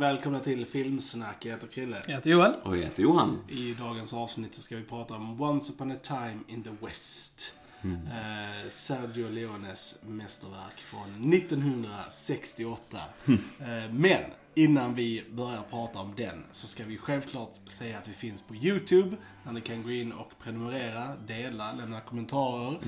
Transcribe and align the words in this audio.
Och 0.00 0.04
välkomna 0.04 0.40
till 0.40 0.66
Filmsnack. 0.66 1.44
Jag 1.44 1.52
heter 1.52 1.66
Krille. 1.66 2.02
Jag 2.06 2.14
heter 2.14 2.30
Joel. 2.30 2.52
Och 2.62 2.76
jag 2.76 2.82
heter 2.82 3.02
Johan. 3.02 3.38
I 3.48 3.74
dagens 3.74 4.14
avsnitt 4.14 4.54
så 4.54 4.62
ska 4.62 4.76
vi 4.76 4.82
prata 4.82 5.14
om 5.14 5.40
Once 5.40 5.72
upon 5.72 5.90
a 5.92 5.96
time 6.02 6.38
in 6.48 6.62
the 6.62 6.70
West. 6.86 7.54
Eh, 7.84 8.68
Sergio 8.68 9.28
Leones 9.28 9.98
mästerverk 10.06 10.78
från 10.78 11.34
1968. 11.34 12.98
Eh, 13.26 13.92
men 13.92 14.22
innan 14.54 14.94
vi 14.94 15.24
börjar 15.32 15.62
prata 15.70 15.98
om 15.98 16.12
den 16.16 16.44
så 16.52 16.66
ska 16.66 16.84
vi 16.84 16.98
självklart 16.98 17.54
säga 17.68 17.98
att 17.98 18.08
vi 18.08 18.12
finns 18.12 18.42
på 18.42 18.54
YouTube. 18.54 19.16
Där 19.44 19.52
ni 19.52 19.60
kan 19.60 19.82
gå 19.82 19.90
in 19.90 20.12
och 20.12 20.32
prenumerera, 20.42 21.16
dela, 21.26 21.72
lämna 21.72 22.00
kommentarer. 22.00 22.78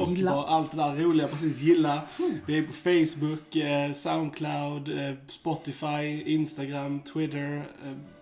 Och 0.00 0.12
Gilla. 0.12 0.30
bara 0.30 0.46
allt 0.46 0.70
det 0.70 0.76
där 0.76 0.96
roliga, 0.96 1.28
precis 1.28 1.60
gilla. 1.60 2.02
Vi 2.46 2.58
är 2.58 2.62
på 2.62 2.72
Facebook, 2.72 3.56
eh, 3.56 3.92
Soundcloud, 3.92 4.98
eh, 4.98 5.14
Spotify, 5.26 6.22
Instagram, 6.26 7.00
Twitter. 7.00 7.64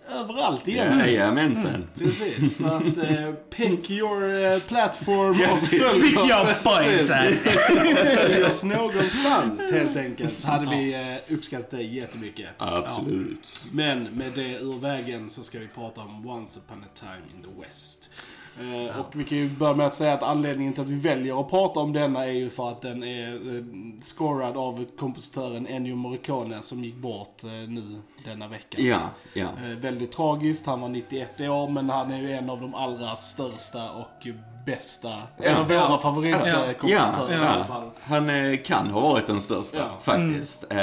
Eh, 0.08 0.20
överallt 0.20 0.68
egentligen. 0.68 0.98
Jajamensan. 1.14 1.84
Precis, 1.98 2.56
så 2.58 2.66
att 2.66 2.82
eh, 2.98 3.32
pick 3.56 3.90
your 3.90 4.44
eh, 4.44 4.58
platform 4.58 5.38
Ja, 5.40 5.52
och 5.52 5.60
följ 5.62 6.02
Pick 6.02 6.14
your 6.16 6.44
Precis. 6.44 7.08
poison. 7.08 8.06
Följ 8.16 8.44
oss 8.44 8.62
någonstans 8.62 9.72
helt 9.72 9.96
enkelt. 9.96 10.40
Så 10.40 10.48
hade 10.48 10.76
vi 10.76 10.94
eh, 10.94 11.34
uppskattat 11.34 11.70
det 11.70 11.82
jättemycket. 11.82 12.48
Absolut. 12.58 13.64
Men 13.72 14.02
med 14.04 14.32
det 14.34 14.54
ur 14.58 14.80
vägen 14.80 15.30
så 15.30 15.42
ska 15.42 15.58
vi 15.58 15.68
prata 15.68 16.00
om 16.00 16.26
Once 16.26 16.60
upon 16.60 16.84
a 16.84 16.86
time 16.94 17.22
in 17.36 17.42
the 17.42 17.60
West. 17.60 18.10
Eh, 18.60 19.00
Och 19.00 19.06
vi 19.12 19.24
kan 19.24 19.38
ju 19.38 19.48
börja 19.48 19.74
med 19.74 19.86
att 19.86 19.94
säga 19.94 20.12
att 20.14 20.22
anledningen 20.22 20.72
till 20.72 20.82
att 20.82 20.88
vi 20.88 20.94
väljer 21.00 21.40
att 21.40 21.50
prata 21.50 21.80
om 21.80 21.92
denna 21.92 22.24
är 22.24 22.30
ju 22.30 22.50
för 22.50 22.70
att 22.70 22.80
den 22.80 23.02
är 23.04 23.32
eh, 23.56 23.64
scorad 24.02 24.56
av 24.56 24.84
kompositören 24.98 25.66
Ennio 25.66 25.94
Morricone 25.94 26.62
som 26.62 26.84
gick 26.84 26.96
bort 26.96 27.44
eh, 27.44 27.50
nu 27.50 28.00
denna 28.24 28.48
vecka. 28.48 28.80
Ja, 28.82 28.98
ja. 29.34 29.48
Väldigt 29.80 30.12
tragiskt, 30.12 30.66
han 30.66 30.80
var 30.80 30.88
91 30.88 31.40
år 31.40 31.68
men 31.68 31.90
han 31.90 32.10
är 32.12 32.18
ju 32.18 32.32
en 32.32 32.50
av 32.50 32.60
de 32.60 32.74
allra 32.74 33.16
största 33.16 33.90
och 33.90 34.26
bästa, 34.66 35.12
en 35.36 35.56
av 35.56 35.68
våra 35.68 35.76
Ja. 35.76 35.98
favoritkompositörer 36.02 36.74
Ja, 37.28 37.32
i 37.32 37.34
alla 37.34 37.58
ja. 37.58 37.64
fall. 37.64 37.90
Han 38.02 38.58
kan 38.58 38.86
ha 38.90 39.00
varit 39.00 39.26
den 39.26 39.40
största 39.40 39.78
Ja. 39.78 39.84
faktiskt. 40.02 40.64
Eh, 40.72 40.78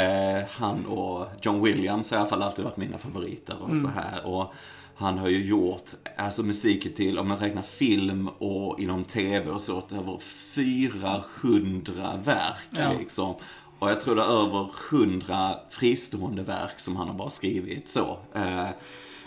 han 0.50 0.86
och 0.86 1.26
John 1.42 1.64
Williams 1.64 2.12
har 2.12 2.18
i 2.18 2.20
alla 2.22 2.30
fall 2.30 2.42
alltid 2.44 2.66
varit 2.66 2.78
mina 2.78 2.98
favoriter 2.98 3.56
och 3.70 3.78
så 3.78 3.88
här. 3.88 4.26
Och 4.26 4.54
han 5.02 5.18
har 5.18 5.28
ju 5.28 5.46
gjort 5.46 5.92
alltså 6.18 6.44
musiken 6.44 6.94
till, 6.94 7.20
om 7.20 7.28
man 7.28 7.38
räknar 7.38 7.62
film 7.62 8.28
och 8.28 8.80
inom 8.80 9.04
tv 9.04 9.50
och 9.52 9.62
så, 9.62 9.84
över 9.92 10.18
400 10.20 12.20
verk 12.24 12.56
Ja. 12.70 12.94
liksom. 13.00 13.36
Och 13.80 13.90
jag 13.90 14.00
tror 14.02 14.16
det 14.16 14.22
är 14.22 14.46
över 14.46 14.70
100 14.92 15.56
fristående 15.70 16.44
verk 16.44 16.80
som 16.80 16.96
han 16.96 17.08
har 17.08 17.16
bara 17.16 17.30
skrivit 17.30 17.90
så. 17.90 18.18
Eh, 18.36 18.68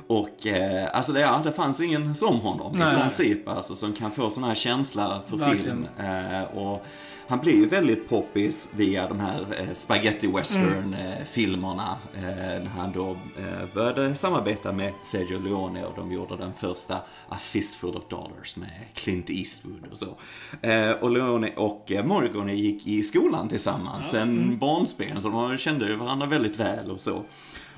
och 0.06 0.46
eh, 0.46 0.88
alltså 0.92 1.12
det, 1.12 1.20
ja, 1.20 1.40
det 1.44 1.52
fanns 1.52 1.80
ingen 1.80 2.14
som 2.14 2.40
honom 2.40 2.72
Nej. 2.78 2.94
i 2.94 2.96
princip 3.00 3.48
alltså, 3.48 3.74
som 3.74 3.92
kan 3.92 4.10
få 4.10 4.30
sån 4.30 4.44
här 4.44 4.54
känsla 4.54 5.22
för 5.28 5.36
Verkligen. 5.36 5.88
film. 5.96 6.06
Eh, 6.08 6.42
och 6.42 6.84
han 7.26 7.38
blev 7.40 7.54
ju 7.54 7.66
väldigt 7.66 8.08
poppis 8.08 8.72
via 8.76 9.08
de 9.08 9.20
här 9.20 9.46
eh, 9.58 9.74
spaghetti 9.74 10.26
western 10.26 10.94
eh, 10.94 11.24
filmerna. 11.24 11.96
Eh, 12.14 12.22
när 12.62 12.70
han 12.76 12.92
då 12.92 13.10
eh, 13.10 13.74
började 13.74 14.16
samarbeta 14.16 14.72
med 14.72 14.92
Sergio 15.02 15.38
Leone 15.38 15.84
och 15.84 15.92
de 15.96 16.12
gjorde 16.12 16.36
den 16.36 16.52
första 16.58 16.96
A 17.28 17.36
Fistful 17.40 17.96
of 17.96 18.02
Dollars 18.08 18.56
med 18.56 18.70
Clint 18.94 19.30
Eastwood 19.30 19.86
och 19.92 19.98
så. 19.98 20.16
Eh, 20.62 20.90
och 20.90 21.10
Leone 21.10 21.50
och 21.56 21.92
eh, 21.92 22.04
Morricone 22.04 22.54
gick 22.54 22.86
i 22.86 23.02
skolan 23.02 23.48
tillsammans 23.48 24.10
sen 24.10 24.58
barnsben 24.58 25.20
så 25.20 25.28
de 25.28 25.58
kände 25.58 25.88
ju 25.88 25.96
varandra 25.96 26.26
väldigt 26.26 26.60
väl 26.60 26.90
och 26.90 27.00
så. 27.00 27.22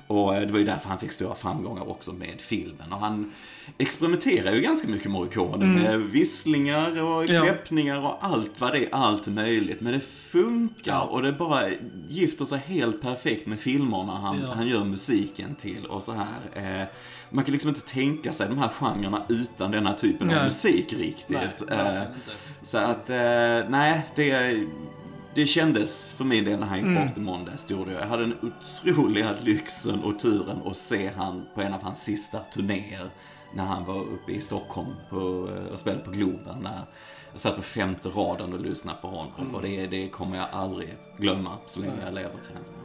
Och 0.07 0.35
eh, 0.35 0.41
det 0.47 0.53
var 0.53 0.59
ju 0.59 0.65
därför 0.65 0.89
han 0.89 0.99
fick 0.99 1.13
stora 1.13 1.35
framgångar 1.35 1.89
också 1.91 2.13
med 2.13 2.41
filmen. 2.41 2.93
Och 2.93 2.99
han 3.01 3.33
experimenterar 3.79 4.53
ju 4.55 4.61
ganska 4.61 4.89
mycket 4.89 5.11
Morricone 5.11 5.67
med 5.67 6.01
visslingar 6.01 7.03
och 7.03 7.27
Ja. 7.27 7.43
knäppningar 7.45 8.03
och 8.07 8.19
allt 8.21 8.61
vad 8.61 8.73
det 8.73 8.79
är, 8.85 8.89
allt 8.95 9.27
möjligt. 9.27 9.81
Men 9.81 9.93
det 9.93 10.01
funkar 10.01 10.93
Ja. 10.93 11.01
och 11.01 11.23
det 11.23 11.33
bara 11.33 11.63
gifter 12.09 12.45
sig 12.45 12.59
helt 12.59 13.01
perfekt 13.03 13.47
med 13.47 13.61
filmerna 13.61 14.17
han, 14.19 14.41
Ja. 14.43 14.53
han 14.55 14.67
gör 14.69 14.85
musiken 14.85 15.55
till 15.55 15.87
och 15.87 16.03
så 16.03 16.13
här. 16.13 16.81
Eh, 16.81 16.87
man 17.31 17.45
kan 17.45 17.53
liksom 17.53 17.69
inte 17.69 17.81
tänka 17.89 18.33
sig 18.33 18.49
de 18.49 18.59
här 18.59 18.69
genrerna 18.69 19.23
utan 19.29 19.71
denna 19.71 19.93
typen 19.93 20.29
av 20.31 20.35
Nej. 20.35 20.45
musik 20.45 20.93
riktigt. 20.93 21.63
Nej, 21.69 21.79
Eh, 21.79 22.03
så 22.63 22.79
att, 22.79 23.11
eh, 23.11 23.69
nej, 23.69 24.03
det, 24.17 24.61
det 25.37 25.47
kändes 25.47 26.11
för 26.11 26.25
min 26.25 26.45
del 26.45 26.61
när 26.61 26.67
han 26.67 26.79
gick 26.79 26.87
Mm. 26.87 27.07
bort 27.09 27.17
i 27.19 27.21
måndags. 27.21 27.71
gjorde 27.71 27.93
jag. 27.93 28.03
Jag 28.03 28.07
hade 28.09 28.23
den 28.23 28.37
otroliga 28.43 29.35
lyxen 29.43 30.03
och 30.05 30.19
turen 30.19 30.59
att 30.67 30.77
se 30.77 31.11
han 31.17 31.47
på 31.55 31.61
en 31.63 31.73
av 31.73 31.83
hans 31.83 32.03
sista 32.03 32.39
turnéer. 32.55 33.11
När 33.55 33.65
han 33.65 33.85
var 33.85 34.01
uppe 34.03 34.33
i 34.33 34.41
Stockholm 34.41 34.89
på, 35.11 35.17
eh, 35.57 35.73
och 35.73 35.79
spelade 35.79 36.05
på 36.05 36.11
Globen. 36.11 36.59
När 36.63 36.81
jag 37.33 37.41
satt 37.41 37.57
på 37.57 37.63
femte 37.63 38.09
raden 38.09 38.53
och 38.53 38.61
lyssnade 38.61 38.99
på 39.03 39.09
honom. 39.09 39.33
Mm. 39.39 39.55
Och 39.55 39.63
det, 39.63 39.87
det 39.87 40.09
kommer 40.09 40.37
jag 40.37 40.47
aldrig 40.53 40.95
glömma 41.19 41.51
så 41.67 41.81
länge 41.81 42.05
jag 42.05 42.15
lever 42.15 42.31
kan 42.31 42.57
jag 42.57 42.67
säga. 42.67 42.79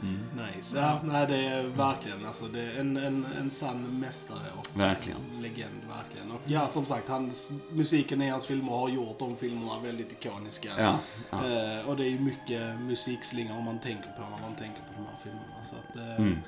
Nice. 0.00 0.78
Ja, 0.78 1.00
nej 1.04 1.26
det 1.26 1.36
är 1.44 1.62
verkligen 1.64 2.26
alltså, 2.26 2.44
det 2.46 2.60
är 2.62 2.80
en, 2.80 2.96
en, 2.96 3.26
en 3.40 3.50
sann 3.50 3.98
mästare 4.00 4.50
och 4.58 4.66
Verkligen. 4.80 5.18
en 5.36 5.42
legend 5.42 5.80
verkligen. 5.96 6.30
Och 6.30 6.40
ja, 6.44 6.68
som 6.68 6.86
sagt, 6.86 7.08
hans, 7.08 7.52
musiken 7.70 8.22
i 8.22 8.28
hans 8.28 8.46
filmer 8.46 8.72
har 8.72 8.88
gjort 8.88 9.18
de 9.18 9.36
filmerna 9.36 9.80
väldigt 9.80 10.12
ikoniska. 10.12 10.68
Ja, 10.78 10.98
ja. 11.30 11.36
Eh, 11.36 11.88
och 11.88 11.96
det 11.96 12.04
är 12.04 12.10
ju 12.10 12.18
mycket 12.20 12.80
musikslingor 12.80 13.62
man 13.62 13.78
tänker 13.78 14.10
på 14.10 14.22
när 14.22 14.40
man 14.48 14.54
tänker 14.58 14.80
på 14.82 14.88
de 14.96 15.04
här 15.06 15.16
filmerna. 15.22 15.64
Så 15.64 15.76
att, 15.76 15.96
eh, 15.96 16.16
Mm. 16.26 16.38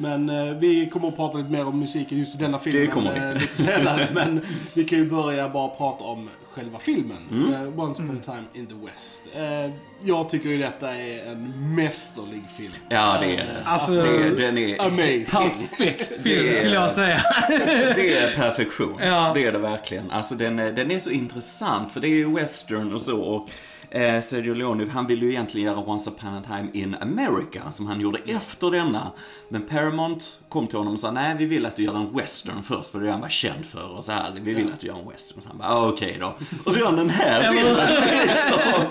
Men 0.00 0.28
eh, 0.28 0.44
vi 0.54 0.88
kommer 0.88 1.08
att 1.08 1.16
prata 1.16 1.38
lite 1.38 1.50
mer 1.50 1.66
om 1.66 1.78
musiken 1.80 2.18
just 2.18 2.34
i 2.34 2.38
denna 2.38 2.58
filmen 2.58 2.86
kommer 2.90 3.12
vi. 3.14 3.18
eh, 3.20 3.34
lite 3.34 3.62
senare. 3.62 4.08
men 4.12 4.40
vi 4.74 4.84
kan 4.84 4.98
ju 4.98 5.10
börja 5.10 5.48
bara 5.48 5.68
prata 5.68 6.04
om 6.04 6.28
själva 6.52 6.78
filmen. 6.78 7.16
Mm. 7.32 7.54
Eh, 7.54 7.78
Once 7.80 8.02
upon 8.02 8.16
a 8.16 8.20
time 8.24 8.44
in 8.54 8.66
the 8.66 8.74
West. 8.86 9.28
Eh, 9.34 9.72
jag 10.02 10.28
tycker 10.30 10.48
ju 10.48 10.58
detta 10.58 10.94
är 10.94 11.30
en 11.32 11.74
mästerlig 11.74 12.42
film. 12.56 12.72
ja, 12.88 13.16
det 13.20 13.26
är 13.26 13.36
det. 13.36 13.56
Alltså, 13.64 13.92
det 13.92 14.08
är, 14.08 14.30
den 14.36 14.58
är 14.58 14.80
amazing. 14.80 15.24
Perfekt 15.24 16.08
film 16.22 16.22
Det 16.24 16.48
är- 16.48 16.52
skulle 16.54 16.74
jag 16.74 16.92
säga. 16.92 17.20
Det 17.94 18.16
är 18.18 18.36
perfektion. 18.36 18.98
Ja. 19.02 19.32
Det 19.34 19.44
är 19.44 19.52
det 19.52 19.58
verkligen. 19.58 20.10
Alltså 20.10 20.34
den, 20.34 20.58
är- 20.58 20.72
den 20.72 20.90
är 20.90 20.98
så 20.98 21.10
intressant 21.10 21.92
för 21.92 22.00
det 22.00 22.08
är 22.08 22.16
ju 22.16 22.32
western 22.34 22.94
och 22.94 23.02
så. 23.02 23.20
Och 23.20 23.48
eh, 23.90 24.22
Sergio 24.22 24.54
Leone, 24.54 24.86
han 24.90 25.06
ville 25.06 25.26
ju 25.26 25.30
egentligen 25.32 25.66
göra 25.66 25.78
Once 25.78 26.10
upon 26.10 26.28
a 26.34 26.42
time 26.46 26.68
in 26.72 26.94
America 27.00 27.72
som 27.72 27.86
han 27.86 28.00
gjorde 28.00 28.18
efter 28.26 28.70
denna. 28.70 29.12
Men 29.48 29.62
Paramount 29.62 30.24
kom 30.48 30.66
till 30.66 30.78
honom 30.78 30.92
och 30.94 31.00
sa 31.00 31.10
nej 31.10 31.36
vi 31.38 31.44
vill 31.44 31.66
att 31.66 31.76
du 31.76 31.82
gör 31.82 31.96
en 31.96 32.16
western 32.16 32.62
först 32.62 32.90
för 32.90 33.00
det 33.00 33.06
är 33.06 33.12
han 33.12 33.20
var 33.20 33.28
känd 33.28 33.66
för 33.66 33.96
och 33.96 34.04
så 34.04 34.12
här. 34.12 34.32
Vi 34.42 34.54
vill 34.54 34.72
att 34.72 34.80
du 34.80 34.86
gör 34.86 34.98
en 34.98 35.08
western. 35.08 35.40
Så 35.42 35.48
han 35.48 35.58
bara 35.58 35.68
ah, 35.68 35.88
okej 35.88 36.16
då. 36.20 36.34
Och 36.64 36.72
så 36.72 36.78
gör 36.78 36.86
han 36.86 36.96
den 36.96 37.10
här 37.10 37.52
filmen 37.52 37.76
liksom, 38.34 38.84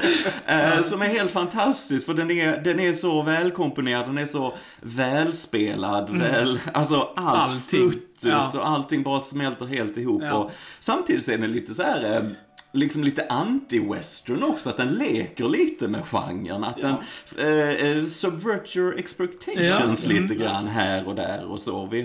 eh, 0.45 0.81
Som 0.83 1.01
är 1.01 1.05
helt 1.05 1.31
fantastisk 1.31 2.05
för 2.05 2.13
den 2.13 2.31
är, 2.31 2.57
den 2.63 2.79
är 2.79 2.93
så 2.93 3.21
välkomponerad, 3.21 4.05
den 4.05 4.17
är 4.17 4.25
så 4.25 4.53
välspelad, 4.81 6.17
väl, 6.17 6.59
alltså 6.73 7.09
allt 7.15 7.49
Allting. 7.49 7.91
futtigt 7.91 8.05
Ja. 8.21 8.51
och 8.55 8.67
allting 8.67 9.03
bara 9.03 9.19
smälter 9.19 9.65
helt 9.65 9.97
ihop. 9.97 10.21
Ja. 10.25 10.33
Och 10.33 10.51
samtidigt 10.79 11.23
så 11.23 11.31
är 11.31 11.37
den 11.37 11.51
lite 11.51 11.73
så 11.73 11.83
här 11.83 12.15
eh, 12.17 12.23
liksom 12.71 13.03
lite 13.03 13.25
anti-western 13.29 14.43
också, 14.43 14.69
att 14.69 14.77
den 14.77 14.87
leker 14.93 15.43
lite 15.49 15.87
med 15.87 16.01
genren. 16.05 16.63
Att 16.63 16.77
den 16.81 16.95
eh, 17.37 17.69
eh, 17.97 18.05
subvert 18.05 18.75
your 18.75 18.99
expectations 18.99 20.05
Ja. 20.05 20.11
Mm. 20.11 20.23
lite 20.23 20.35
grann 20.35 20.67
här 20.67 21.07
och 21.07 21.15
där 21.15 21.45
och 21.51 21.61
så. 21.61 21.85
Vi, 21.85 22.01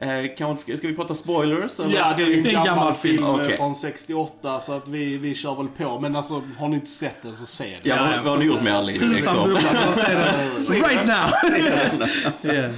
eh, 0.00 0.36
kan, 0.38 0.58
ska, 0.58 0.76
ska 0.76 0.88
vi 0.88 0.94
prata 0.96 1.14
spoilers? 1.14 1.80
Eller? 1.80 1.94
Ja, 1.96 2.14
det 2.16 2.22
är 2.22 2.26
en 2.36 2.42
Det 2.42 2.48
är 2.50 2.58
en 2.58 2.64
gammal, 2.64 2.66
gammal 2.66 2.94
film 2.94 3.24
eh, 3.24 3.34
okej. 3.34 3.56
från 3.56 3.74
68 3.74 4.60
så 4.60 4.72
att 4.72 4.88
vi, 4.88 5.16
vi 5.16 5.34
kör 5.34 5.54
väl 5.56 5.68
på. 5.68 6.00
Men 6.00 6.16
alltså, 6.16 6.42
har 6.58 6.68
ni 6.68 6.74
inte 6.74 6.90
sett 6.90 7.22
den 7.22 7.36
så 7.36 7.46
se 7.46 7.64
den. 7.64 7.72
Ja, 7.82 7.96
vad, 7.96 8.18
vad 8.24 8.32
har 8.32 8.38
ni 8.38 8.44
gjort 8.44 8.62
med 8.62 8.78
er 8.78 8.82
liv? 8.82 8.94
Tusan 8.94 9.10
Liksom? 9.12 9.34
bubbla, 9.44 9.60
jag 9.86 9.94
säger 9.94 10.80
det. 10.82 10.88
Right 10.88 11.06
now. 11.06 11.30
Yeah. 12.52 12.70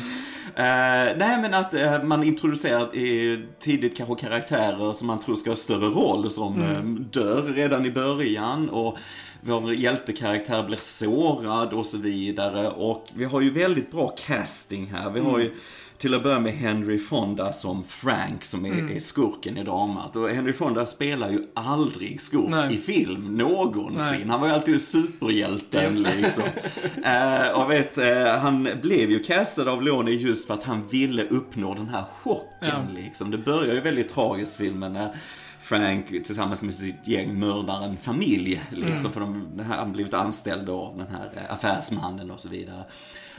Eh, 0.58 1.16
nej 1.16 1.42
men 1.42 1.54
att 1.54 1.74
eh, 1.74 2.02
man 2.02 2.24
introducerar 2.24 2.80
eh, 2.80 3.38
tidigt 3.60 3.96
kanske 3.96 4.26
karaktärer 4.26 4.94
som 4.94 5.06
man 5.06 5.20
tror 5.20 5.36
ska 5.36 5.50
ha 5.50 5.56
större 5.56 5.86
roll 5.86 6.30
som 6.30 6.62
eh, 6.62 6.82
dör 7.20 7.42
redan 7.42 7.86
i 7.86 7.90
början 7.90 8.68
och 8.68 8.98
vår 9.40 9.74
hjältekaraktär 9.74 10.62
blir 10.62 10.78
sårad 10.80 11.72
och 11.72 11.86
så 11.86 11.98
vidare. 11.98 12.68
Och 12.68 13.06
vi 13.14 13.24
har 13.24 13.40
ju 13.40 13.50
väldigt 13.50 13.90
bra 13.90 14.08
casting 14.26 14.86
här. 14.86 15.10
Vi 15.10 15.20
har 15.20 15.38
ju 15.38 15.54
till 15.98 16.14
att 16.14 16.22
börja 16.22 16.40
med 16.40 16.52
Henry 16.52 16.98
Fonda 16.98 17.52
som 17.52 17.84
Frank 17.84 18.44
som 18.44 18.66
är, 18.66 18.90
är 18.96 19.00
skurken 19.00 19.58
i 19.58 19.64
dramat. 19.64 20.16
Och 20.16 20.28
Henry 20.28 20.52
Fonda 20.52 20.86
spelar 20.86 21.30
ju 21.30 21.42
aldrig 21.54 22.20
skurk 22.20 22.48
Nej. 22.48 22.74
i 22.74 22.78
film 22.78 23.36
någonsin. 23.36 24.18
Nej. 24.18 24.28
Han 24.28 24.40
var 24.40 24.48
ju 24.48 24.54
alltid 24.54 24.82
superhjälten 24.82 26.02
liksom. 26.02 26.44
eh, 27.04 27.60
och 27.60 27.70
vet, 27.70 27.98
eh, 27.98 28.38
han 28.38 28.68
blev 28.82 29.10
ju 29.10 29.22
castad 29.24 29.70
av 29.70 29.82
Leone 29.82 30.10
just 30.10 30.46
för 30.46 30.54
att 30.54 30.64
han 30.64 30.88
ville 30.88 31.22
uppnå 31.24 31.74
den 31.74 31.88
här 31.88 32.04
chocken 32.22 32.48
Ja. 32.60 32.84
liksom. 32.94 33.30
Det 33.30 33.38
börjar 33.38 33.74
ju 33.74 33.80
väldigt 33.80 34.08
tragiskt 34.08 34.56
filmen 34.56 34.92
när 34.92 35.14
Frank 35.60 36.08
tillsammans 36.08 36.62
med 36.62 36.74
sitt 36.74 37.08
gäng 37.08 37.38
mördar 37.38 37.82
en 37.82 37.96
familj. 37.96 38.62
Liksom, 38.70 39.12
För 39.12 39.20
de, 39.20 39.62
han 39.70 39.92
blivit 39.92 40.14
anställd 40.14 40.68
av 40.70 40.98
den 40.98 41.06
här 41.06 41.30
eh, 41.36 41.52
affärsmannen 41.52 42.30
och 42.30 42.40
så 42.40 42.48
vidare. 42.48 42.84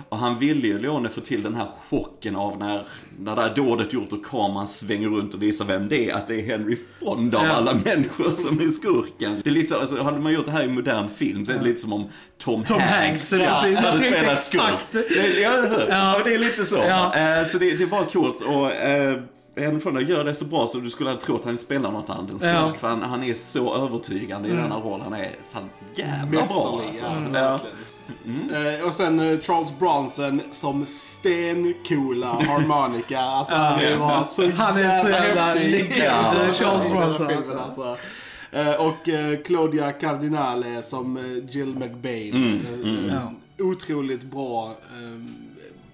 Och 0.10 0.18
han 0.18 0.40
ville 0.40 0.68
ju, 0.68 0.80
Leone, 0.80 1.10
få 1.10 1.22
till 1.22 1.44
den 1.44 1.56
här 1.56 1.68
chocken 1.90 2.36
av 2.36 2.58
när, 2.60 2.86
när 3.20 3.36
det 3.36 3.42
här 3.42 3.56
dådet 3.56 3.94
gjort 3.94 4.14
och 4.14 4.26
kameran 4.26 4.68
svänger 4.68 5.08
runt 5.10 5.34
och 5.34 5.42
visar 5.44 5.66
vem 5.66 5.88
det 5.88 6.10
är. 6.10 6.16
Att 6.16 6.28
det 6.28 6.36
är 6.36 6.46
Henry 6.46 6.78
Fonda 7.00 7.38
av 7.38 7.46
Ja. 7.46 7.52
alla 7.52 7.74
människor 7.86 8.32
som 8.32 8.60
är 8.62 8.68
skurken. 8.68 9.42
Det 9.44 9.50
är 9.50 9.54
lite 9.54 9.68
så, 9.68 9.80
alltså, 9.80 10.02
hade 10.04 10.20
man 10.20 10.34
gjort 10.34 10.46
det 10.46 10.52
här 10.52 10.64
i 10.64 10.68
modern 10.68 11.10
film 11.10 11.46
så 11.46 11.52
är 11.52 11.58
det 11.58 11.64
lite 11.64 11.82
som 11.82 11.94
om 11.94 12.10
Tom, 12.38 12.64
Tom 12.64 12.80
Hanks, 12.80 13.34
ja, 13.34 13.40
precis. 13.40 13.76
Jag 13.76 13.82
hade 13.82 14.02
spelat 14.02 14.40
skurk. 14.40 14.80
Det, 14.92 15.40
ja, 15.42 15.52
ja. 15.58 15.86
ja, 15.90 16.22
det 16.26 16.34
är 16.34 16.40
lite 16.40 16.64
så. 16.64 16.78
Ja. 16.78 17.16
Eh, 17.16 17.46
så 17.48 17.58
det, 17.58 17.78
det 17.78 17.86
var 17.86 18.04
coolt. 18.06 18.42
Och, 18.42 18.72
eh, 18.72 19.20
Henry 19.56 19.80
Fonda 19.80 20.02
gör 20.02 20.24
det 20.24 20.36
så 20.36 20.46
bra 20.46 20.68
så 20.68 20.78
du 20.78 20.90
skulle 20.90 21.10
ha 21.10 21.18
trott 21.20 21.40
att 21.40 21.46
han 21.46 21.60
spelar 21.60 21.92
något 21.92 22.10
annat 22.10 22.32
än 22.32 22.40
skurk. 22.40 22.54
Ja. 22.56 22.74
För 22.80 22.88
han, 22.88 23.02
han 23.02 23.24
är 23.24 23.34
så 23.34 23.76
övertygande 23.86 24.50
i 24.50 24.52
denna 24.52 24.76
roll. 24.76 25.02
Han 25.02 25.14
är 25.14 25.36
fan 25.52 25.70
jävla 25.96 26.44
bra 26.44 26.82
alltså. 26.88 27.06
ja, 27.34 27.60
Eh, 28.54 28.86
och 28.88 28.94
sen 28.94 29.20
eh, 29.20 29.40
Charles 29.40 29.80
Bronson 29.80 30.42
som 30.52 30.86
stencoola 30.86 32.28
harmonika. 32.28 33.20
Alltså 33.22 33.56
han 33.56 33.80
är 33.80 33.98
bara 33.98 34.26
så 34.26 34.50
Han 34.58 34.78
är 34.78 35.04
så 35.04 35.10
jävla 35.10 35.56
Ja. 36.06 36.34
Charles 36.54 36.92
Bronson. 36.92 37.28
filmen, 37.28 37.60
alltså. 37.60 37.98
Eh, 38.52 38.72
Och 38.74 39.10
Claudia 39.46 39.92
Cardinale 39.92 40.82
som 40.82 41.18
Jill 41.52 41.76
McBain. 41.76 42.62
Eh, 42.84 43.16
Ja. 43.16 43.34
Otroligt 43.66 44.24
bra. 44.24 44.76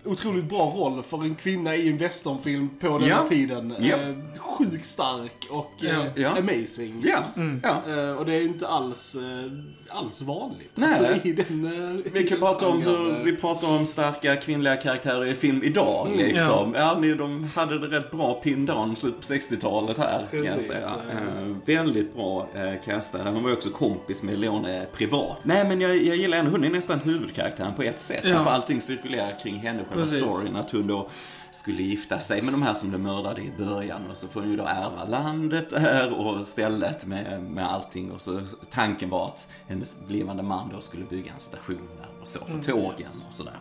Otroligt 0.06 0.46
bra 0.46 0.74
roll 0.76 1.04
för 1.04 1.18
en 1.24 1.36
kvinna 1.36 1.76
i 1.76 1.90
en 1.90 1.98
westernfilm 1.98 2.70
på 2.80 2.98
den 2.98 3.08
Ja. 3.08 3.16
här 3.16 3.28
tiden. 3.28 3.76
Ja. 3.80 3.96
Eh, 3.96 4.16
Sjukt 4.40 4.86
stark 4.86 5.48
och 5.50 5.84
eh, 5.86 6.06
Ja. 6.16 6.30
amazing. 6.38 7.04
Ja, 7.06 7.24
ja. 7.64 7.94
Eh, 7.94 8.12
och 8.12 8.26
det 8.26 8.34
är 8.34 8.42
inte 8.42 8.68
alls, 8.68 9.16
eh, 9.16 9.52
alls 9.98 10.22
vanligt. 10.22 10.72
Nej. 10.76 10.90
Alltså, 10.90 11.28
i 11.28 11.34
den, 11.34 11.66
eh, 12.06 12.12
Vi 12.14 12.24
kan 12.28 12.40
prata 12.40 12.68
om 12.68 12.82
hur, 12.82 13.24
vi 13.24 13.36
pratar 13.36 13.68
om 13.68 13.86
starka 13.86 14.36
kvinnliga 14.36 14.76
karaktärer 14.76 15.26
i 15.26 15.36
film 15.36 15.64
idag 15.64 16.12
liksom. 16.18 16.74
Ja, 16.78 16.98
ni- 17.02 17.14
de 17.14 17.44
hade 17.56 17.80
det 17.88 17.98
rätt 18.00 18.12
bra 18.12 18.34
pin 18.44 18.66
down 18.66 18.96
slutet 18.96 19.20
på 19.22 19.26
60-talet 19.34 19.98
här 19.98 20.26
kan 20.32 20.44
jag 20.44 20.62
säga. 20.62 20.80
ja. 20.82 21.40
Eh, 21.42 21.56
väldigt 21.78 22.16
bra 22.16 22.48
eh, 22.56 22.74
castade. 22.86 23.30
Hon 23.30 23.44
var 23.44 23.54
också 23.54 23.70
kompis 23.70 24.24
med 24.24 24.40
Leone 24.40 24.86
privat. 24.94 25.38
Nej 25.44 25.68
men 25.68 25.82
jag, 25.82 25.96
jag 25.98 26.16
gillar 26.16 26.38
ändå, 26.38 26.52
hon 26.52 26.64
är 26.64 26.70
nästan 26.70 27.00
huvudkaraktären 27.00 27.74
på 27.76 27.84
ett 27.84 28.00
sätt. 28.00 28.22
Ja. 28.24 28.44
För 28.44 28.52
allting 28.52 28.82
cirkulerar 28.82 29.40
kring 29.44 29.56
henne, 29.56 29.80
själva 29.96 30.12
Precis. 30.12 30.24
storyn. 30.24 30.56
Att 30.56 30.72
hon 30.72 30.88
då 30.88 31.10
skulle 31.52 31.84
gifta 31.84 32.20
sig 32.20 32.42
med 32.42 32.54
de 32.54 32.62
här 32.62 32.74
som 32.74 32.90
blev 32.90 33.02
mördade 33.02 33.42
i 33.42 33.52
början 33.58 34.02
och 34.12 34.18
så 34.18 34.28
får 34.28 34.42
hon 34.42 34.50
ju 34.50 34.58
då 34.58 34.64
ärva 34.64 35.06
landet 35.06 35.70
där 35.70 36.14
och 36.14 36.48
stället 36.48 37.06
med, 37.06 37.44
med 37.44 37.72
allting 37.72 38.12
och 38.12 38.22
så 38.22 38.42
tanken 38.70 39.10
var 39.10 39.28
att 39.28 39.48
hennes 39.68 40.08
blivande 40.08 40.44
man 40.44 40.70
då 40.74 40.82
skulle 40.82 41.06
bygga 41.06 41.34
en 41.34 41.40
station 41.40 41.90
där 41.98 42.15
och 42.26 42.30
så 42.30 42.40
för 42.46 42.72
tågen 42.72 43.08
och 43.30 43.34
sådär. 43.34 43.54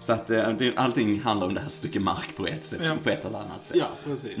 Så 0.00 0.12
att 0.12 0.30
eh, 0.30 0.42
allting 0.76 1.20
handlar 1.20 1.46
om 1.46 1.54
det 1.54 1.60
här 1.60 1.68
stycket 1.68 2.02
mark 2.02 2.36
på 2.36 2.46
ett 2.46 2.64
sätt, 2.64 2.80
Ja. 2.84 2.92
på 3.04 3.10
ett 3.10 3.24
eller 3.24 3.38
annat 3.38 3.64
sätt. 3.64 3.76
Ja, 3.80 3.86
precis. 4.04 4.38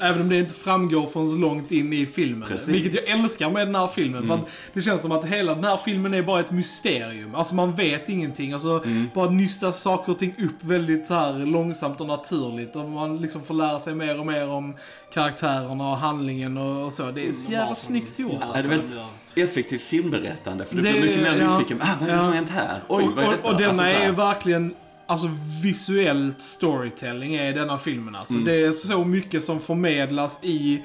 Eh, 0.00 0.08
Även 0.08 0.22
om 0.22 0.28
det 0.28 0.38
inte 0.38 0.54
framgår 0.54 1.06
förrän 1.06 1.40
långt 1.40 1.72
in 1.72 1.92
i 1.92 2.06
filmen. 2.06 2.48
Precis. 2.48 2.68
Vilket 2.68 3.08
jag 3.08 3.18
älskar 3.20 3.50
med 3.50 3.66
den 3.66 3.74
här 3.74 3.88
filmen. 3.88 4.26
För 4.26 4.34
att 4.34 4.40
det 4.72 4.82
känns 4.82 5.02
som 5.02 5.12
att 5.12 5.24
hela 5.24 5.54
den 5.54 5.64
här 5.64 5.76
filmen 5.76 6.14
är 6.14 6.22
bara 6.22 6.40
ett 6.40 6.50
mysterium. 6.50 7.34
Alltså 7.34 7.54
man 7.54 7.74
vet 7.74 8.08
ingenting. 8.08 8.52
Alltså 8.52 8.84
bara 9.14 9.30
nystas 9.30 9.82
saker 9.82 10.12
och 10.12 10.18
ting 10.18 10.34
upp 10.38 10.64
väldigt 10.64 11.08
här 11.10 11.38
långsamt 11.46 12.00
och 12.00 12.06
naturligt. 12.06 12.76
Och 12.76 12.90
man 12.90 13.16
liksom 13.16 13.42
får 13.42 13.54
lära 13.54 13.78
sig 13.78 13.94
mer 13.94 14.18
och 14.20 14.26
mer 14.26 14.48
om 14.48 14.74
karaktärerna 15.12 15.90
och 15.90 15.96
handlingen 15.98 16.56
och, 16.56 16.84
och 16.84 16.92
så. 16.92 17.10
Det 17.10 17.26
är 17.28 17.32
så 17.32 17.52
jävla 17.52 17.74
snyggt 17.74 18.18
gjort. 18.18 18.32
Ja, 18.40 18.46
Ja, 18.46 18.52
det 18.52 18.58
är 18.58 18.68
väldigt. 18.68 18.92
Effektivt 19.34 19.80
filmberättande 19.82 20.64
för 20.64 20.76
du 20.76 20.82
Det- 20.82 20.90
blir 20.92 21.00
mycket 21.00 21.22
mer 21.22 21.36
ja. 21.40 21.58
nyfiken. 21.58 21.78
Ah, 21.82 21.86
vad 22.00 22.08
är 22.08 22.12
det 22.14 22.20
som 22.20 22.28
har 22.28 22.36
hänt 22.36 22.50
här? 22.50 22.78
Oj, 22.88 23.04
och, 23.04 23.12
vad 23.12 23.24
är 23.24 23.30
detta? 23.30 23.48
och 23.50 23.56
denna 23.58 23.68
Alltså, 23.68 23.84
är 23.84 24.12
verkligen, 24.12 24.74
alltså 25.06 25.26
visuellt 25.62 26.42
storytelling 26.42 27.34
är 27.34 27.52
denna 27.52 27.78
filmen 27.78 28.14
alltså. 28.14 28.34
Mm. 28.34 28.44
Det 28.46 28.54
är 28.54 28.72
så 28.72 29.04
mycket 29.04 29.42
som 29.42 29.60
förmedlas 29.60 30.38
i 30.44 30.82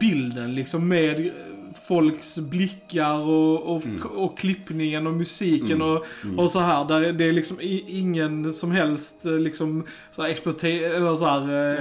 bilden 0.00 0.54
liksom 0.54 0.88
med 0.88 1.30
folks 1.88 2.38
blickar 2.38 3.18
och, 3.18 3.76
och, 3.76 3.84
Mm. 3.86 4.02
och 4.02 4.38
klippningen 4.38 5.06
och 5.06 5.12
musiken 5.14 5.82
och, 5.82 6.06
och 6.36 6.50
så 6.50 6.60
här. 6.60 6.84
Där 6.84 7.12
det 7.12 7.24
är 7.24 7.32
liksom 7.32 7.58
ingen 7.86 8.52
som 8.52 8.70
helst 8.70 9.26
eh, 9.26 9.32
liksom 9.32 9.86
så 10.10 10.22
här 10.22 10.28
exploate- 10.28 10.96
eller 10.96 11.16
så 11.16 11.26
här, 11.26 11.72
eh, 11.74 11.80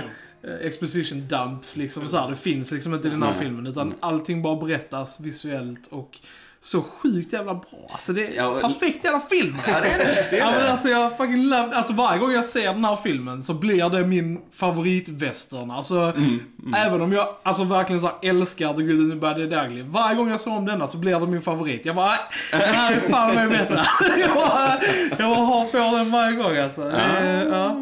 exposition 0.62 1.28
dumps 1.28 1.76
liksom 1.76 2.08
så 2.10 2.18
här. 2.18 2.30
Det 2.30 2.36
finns 2.36 2.72
liksom 2.72 2.94
inte 2.94 3.08
i 3.08 3.12
den 3.12 3.24
här 3.24 3.30
Nej. 3.30 3.40
filmen 3.40 3.68
utan 3.68 3.94
allting 4.00 4.42
bara 4.42 4.56
berättas 4.56 5.20
visuellt 5.20 5.88
och 5.92 6.20
så 6.62 6.82
sjukt 6.82 7.34
jävla 7.34 7.54
bra. 7.54 7.88
Alltså 7.90 8.14
det 8.14 8.28
är 8.28 8.32
Ja, 8.36 8.60
perfekt 8.60 9.04
jävla 9.04 9.20
film. 9.20 9.58
Ja, 9.68 9.80
det 9.82 9.88
är 9.90 9.98
det. 9.98 10.28
det, 10.30 10.40
är 10.40 10.40
Ja 10.40 10.52
det. 10.60 10.72
alltså 10.72 10.88
jag 10.88 11.18
fucking 11.18 11.44
love, 11.44 11.70
alltså 11.76 11.94
varje 11.94 12.20
gång 12.20 12.32
jag 12.32 12.46
ser 12.46 12.74
den 12.74 12.86
här 12.86 12.96
filmen 12.96 13.44
så 13.44 13.54
blir 13.54 13.90
det 13.90 14.06
min 14.08 14.40
favoritvästern. 14.54 15.72
Alltså, 15.72 15.96
Mm, 16.00 16.40
även 16.86 17.02
om 17.02 17.14
jag 17.14 17.28
alltså 17.44 17.64
verkligen 17.64 18.00
så 18.00 18.12
älskar 18.22 18.74
The 18.74 18.82
Good 18.84 19.00
and 19.00 19.12
the 19.12 19.16
Bad 19.18 19.42
and 19.42 19.54
Ugly. 19.72 19.82
Varje 19.84 20.16
gång 20.16 20.30
jag 20.30 20.40
såg 20.40 20.58
om 20.58 20.66
denna 20.66 20.88
så 20.88 20.98
blir 20.98 21.20
det 21.20 21.28
min 21.28 21.42
favorit. 21.42 21.86
Jag 21.86 21.96
bara, 21.96 22.08
"Nej, 22.54 22.62
den 22.62 22.76
här 22.76 22.94
är 22.94 23.00
fan 23.00 23.36
mig 23.36 23.48
bättre. 23.48 23.84
jag 24.18 24.36
bara, 24.36 24.78
jag 25.18 25.30
bara 25.36 25.46
har 25.46 25.66
på 25.66 25.98
den 25.98 26.12
varje 26.12 26.36
gång 26.36 26.58
alltså. 26.58 26.82
Det 26.82 26.98
är- 26.98 27.46
ja. 27.46 27.76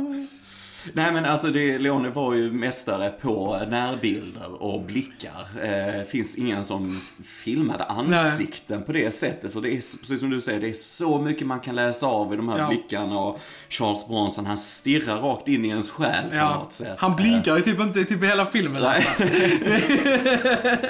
Nej 0.93 1.11
men 1.13 1.25
alltså 1.25 1.47
det, 1.47 1.77
Leone 1.77 2.09
var 2.09 2.33
ju 2.33 2.51
mästare 2.51 3.09
på 3.09 3.61
närbilder 3.69 4.61
och 4.63 4.81
blickar. 4.81 5.47
Eh, 5.63 6.03
finns 6.07 6.35
ingen 6.37 6.65
som 6.65 7.01
filmade 7.23 7.83
ansikten 7.83 8.83
på 8.83 8.91
det 8.91 9.11
sättet. 9.11 9.53
För 9.53 9.61
det 9.61 9.69
är, 9.69 9.75
precis 9.75 10.19
som 10.19 10.29
du 10.29 10.41
säger, 10.41 10.59
det 10.59 10.69
är 10.69 10.73
så 10.73 11.21
mycket 11.21 11.47
man 11.47 11.59
kan 11.59 11.75
läsa 11.75 12.07
av 12.07 12.33
i 12.33 12.37
de 12.37 12.49
här 12.49 12.57
Ja. 12.59 12.67
blickarna. 12.67 13.19
Och 13.19 13.39
Charles 13.69 14.07
Bronson, 14.07 14.45
han 14.45 14.57
stirrar 14.57 15.17
rakt 15.21 15.47
in 15.47 15.65
i 15.65 15.67
ens 15.69 15.89
själ 15.89 16.29
på 16.29 16.35
Ja. 16.35 16.55
något 16.55 16.73
sätt. 16.73 16.95
Han 16.97 17.15
blinkar 17.15 17.57
ju 17.57 17.61
typ 17.63 17.79
inte 17.79 17.99
i 17.99 18.05
typ 18.05 18.23
hela 18.23 18.45
filmen. 18.45 18.81
Nej. 18.81 19.07
Alltså. 19.07 19.23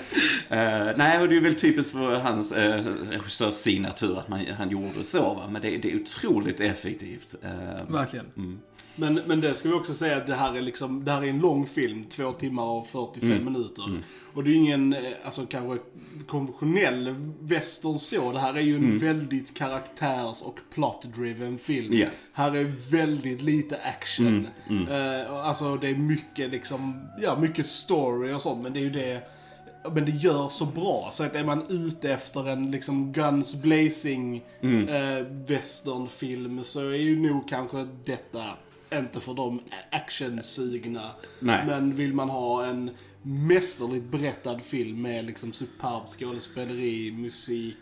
Eh, 0.50 0.88
nej, 0.96 1.22
och 1.22 1.30
det 1.30 1.38
är 1.38 1.42
väl 1.42 1.56
typiskt 1.56 1.92
för 1.94 2.20
hans 2.20 2.52
eh, 2.52 2.84
regissörs 3.10 3.56
signatur 3.56 4.20
att 4.20 4.28
man, 4.28 4.46
han 4.58 4.70
gjorde 4.70 5.04
så. 5.04 5.34
Va? 5.34 5.44
Men 5.50 5.62
det, 5.62 5.78
det 5.78 5.92
är 5.92 6.02
otroligt 6.02 6.60
effektivt. 6.60 7.36
Eh, 7.44 7.50
Verkligen. 7.94 8.26
Men, 8.96 9.14
men 9.26 9.42
det 9.42 9.54
ska 9.54 9.70
vi 9.70 9.76
också 9.76 9.94
säga 9.94 10.18
att 10.18 10.28
det 10.28 10.36
här 10.36 10.58
är 10.58 10.62
liksom, 10.62 11.06
det 11.06 11.12
här 11.12 11.22
är 11.24 11.28
en 11.30 11.40
lång 11.40 11.66
film, 11.68 12.06
två 12.10 12.32
timmar 12.32 12.64
och 12.64 12.88
45 12.88 13.32
Mm. 13.32 13.54
minuter. 13.54 14.02
Och 14.34 14.44
det 14.44 14.50
är 14.52 14.56
ingen, 14.56 14.94
eh, 14.94 15.02
alltså 15.26 15.46
kanske 15.46 15.84
konventionell 16.28 17.16
western 17.42 18.00
så. 18.00 18.32
Det 18.32 18.40
här 18.40 18.54
är 18.54 18.62
ju 18.62 18.76
en 18.76 19.00
väldigt 19.00 19.54
karaktärs 19.58 20.42
och 20.42 20.60
plot-driven 20.74 21.58
film. 21.58 21.94
Ja. 21.94 22.08
Här 22.34 22.56
är 22.56 22.64
väldigt 22.92 23.42
lite 23.42 23.78
action. 23.82 24.48
Och 25.30 25.48
alltså 25.48 25.76
det 25.76 25.90
är 25.90 25.96
mycket 25.96 26.52
liksom, 26.52 27.08
ja 27.22 27.40
mycket 27.40 27.66
story 27.66 28.34
och 28.34 28.42
sånt, 28.42 28.64
men 28.64 28.74
det 28.74 28.80
är 28.80 28.84
ju 28.84 28.90
det 28.90 29.22
men 29.94 30.06
det 30.06 30.12
gör 30.12 30.50
så 30.50 30.66
bra, 30.66 31.10
så 31.12 31.24
att 31.24 31.36
är 31.36 31.44
man 31.44 31.64
ute 31.70 32.12
efter 32.14 32.50
en 32.50 32.72
liksom 32.72 33.12
guns 33.12 33.62
blazing 33.62 34.44
eh, 34.90 35.26
westernfilm 35.48 36.64
så 36.64 36.80
är 36.90 36.96
ju 36.96 37.20
nog 37.32 37.50
kanske 37.50 37.88
detta 38.06 38.44
inte 38.94 39.20
för 39.20 39.34
de 39.34 39.62
actionsugna. 39.92 41.12
Nej. 41.40 41.64
Men 41.68 41.96
vill 41.96 42.14
man 42.14 42.30
ha 42.30 42.66
en 42.66 42.90
mästerligt 43.22 44.06
berättad 44.06 44.60
film 44.60 45.02
med 45.02 45.26
liksom 45.26 45.54
superb 45.54 46.08
skådespeleri, 46.08 47.12
musik, 47.12 47.78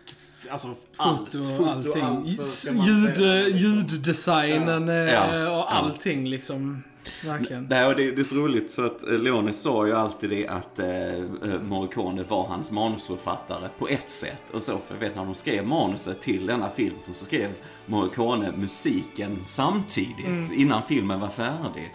alltså 0.49 0.67
allt. 0.97 1.31
Foto 1.31 1.63
och 1.63 1.71
allting. 1.71 2.03
allt, 2.03 2.87
Ljud, 2.87 3.55
ljuddesignen 3.55 4.89
eh, 4.89 4.95
Ja. 4.95 5.25
och 5.25 5.47
Ja. 5.47 5.67
allting 5.69 6.27
liksom. 6.27 6.83
Verkligen. 7.25 7.67
Nej, 7.69 7.85
och 7.87 7.95
det, 7.95 8.11
det 8.11 8.21
är 8.21 8.23
så 8.23 8.35
roligt 8.35 8.71
för 8.71 8.85
att 8.85 9.07
eh, 9.07 9.19
Leone 9.19 9.53
sa 9.53 9.87
ju 9.87 9.93
alltid 9.93 10.29
det 10.29 10.47
att 10.47 10.79
eh, 10.79 10.87
eh, 11.13 11.61
Morricone 11.61 12.23
var 12.23 12.47
hans 12.47 12.71
manusförfattare 12.71 13.69
på 13.79 13.87
ett 13.87 14.09
sätt. 14.09 14.41
Och 14.53 14.63
så, 14.63 14.71
för 14.87 14.93
jag 14.95 14.99
vet 14.99 15.15
när 15.15 15.25
de 15.25 15.33
skrev 15.35 15.67
manuset 15.67 16.21
till 16.21 16.45
denna 16.45 16.69
film 16.69 16.95
så 17.07 17.25
skrev 17.25 17.49
Morricone 17.85 18.51
musiken 18.57 19.39
samtidigt 19.43 20.51
innan 20.55 20.83
filmen 20.83 21.19
var 21.19 21.29
färdig. 21.29 21.93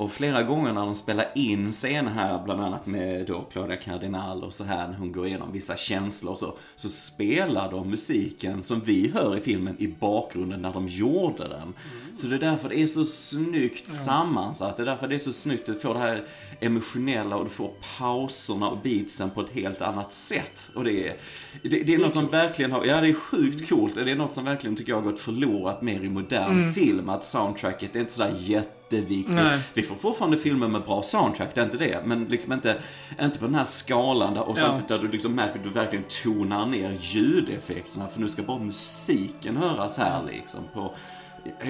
Och 0.00 0.12
flera 0.12 0.42
gånger 0.42 0.72
när 0.72 0.80
de 0.80 0.94
spelar 0.94 1.26
in 1.34 1.72
scener 1.72 2.10
här, 2.10 2.44
bland 2.44 2.60
annat 2.60 2.86
med 2.86 3.26
då 3.26 3.42
Claudia 3.52 3.76
Cardinal 3.76 4.44
och 4.44 4.54
så 4.54 4.64
här, 4.64 4.88
när 4.88 4.96
hon 4.96 5.12
går 5.12 5.26
igenom 5.26 5.52
vissa 5.52 5.76
känslor 5.76 6.32
och 6.32 6.38
så, 6.38 6.54
så 6.76 6.88
spelar 6.88 7.70
de 7.70 7.90
musiken 7.90 8.62
som 8.62 8.80
vi 8.80 9.08
hör 9.08 9.36
i 9.36 9.40
filmen 9.40 9.76
i 9.78 9.88
bakgrunden 9.88 10.62
när 10.62 10.72
de 10.72 10.88
gjorde 10.88 11.48
den. 11.48 11.74
Så 12.14 12.26
det 12.26 12.36
är 12.36 12.40
därför 12.40 12.68
det 12.68 12.82
är 12.82 12.86
så 12.86 13.04
snyggt 13.04 13.90
sammansatt. 13.90 14.76
Det 14.76 14.82
är 14.82 14.86
därför 14.86 15.08
det 15.08 15.14
är 15.14 15.18
så 15.18 15.32
snyggt. 15.32 15.66
Du 15.66 15.74
får 15.74 15.94
det 15.94 16.00
här 16.00 16.24
emotionella 16.60 17.36
och 17.36 17.44
du 17.44 17.50
får 17.50 17.72
pauserna 17.98 18.68
och 18.68 18.78
beatsen 18.82 19.30
på 19.30 19.40
ett 19.40 19.50
helt 19.50 19.82
annat 19.82 20.12
sätt. 20.12 20.70
Och 20.74 20.84
det 20.84 21.08
är, 21.08 21.16
det, 21.62 21.82
det 21.82 21.94
är 21.94 21.98
något 21.98 22.14
som 22.14 22.26
verkligen 22.26 22.72
har, 22.72 22.84
ja 22.84 23.00
det 23.00 23.08
är 23.08 23.14
sjukt 23.14 23.68
coolt. 23.68 23.94
Det 23.94 24.10
är 24.10 24.16
något 24.16 24.34
som 24.34 24.44
verkligen 24.44 24.76
tycker 24.76 24.92
jag 24.92 25.00
har 25.00 25.10
gått 25.10 25.20
förlorat 25.34 25.82
mer 25.82 26.04
i 26.04 26.08
modern 26.08 26.72
film. 26.74 27.08
Att 27.08 27.24
soundtracket 27.24 27.96
är 27.96 28.00
inte 28.00 28.12
sådär 28.12 28.34
jätte 28.38 28.70
jätteviktigt. 28.90 29.34
Nej. 29.34 29.60
Vi 29.74 29.82
får 29.82 29.94
fortfarande 29.96 30.38
filmer 30.38 30.68
med 30.68 30.82
bra 30.82 31.02
soundtrack, 31.02 31.54
det 31.54 31.60
är 31.60 31.64
inte 31.64 31.76
det. 31.76 32.02
Men 32.04 32.24
liksom 32.24 32.52
inte, 32.52 32.76
inte 33.22 33.38
på 33.38 33.44
den 33.44 33.54
här 33.54 33.64
skalan 33.64 34.34
där, 34.34 34.48
och 34.48 34.58
Ja. 34.58 34.62
samtidigt 34.62 34.88
där 34.88 34.98
du 34.98 35.08
liksom 35.08 35.34
märker 35.34 35.58
att 35.58 35.64
du 35.64 35.70
verkligen 35.70 36.04
tonar 36.22 36.66
ner 36.66 36.96
ljudeffekterna. 37.00 38.08
För 38.08 38.20
nu 38.20 38.28
ska 38.28 38.42
bara 38.42 38.58
musiken 38.58 39.56
höras 39.56 39.98
här 39.98 40.22
liksom 40.32 40.60
på, 40.74 40.94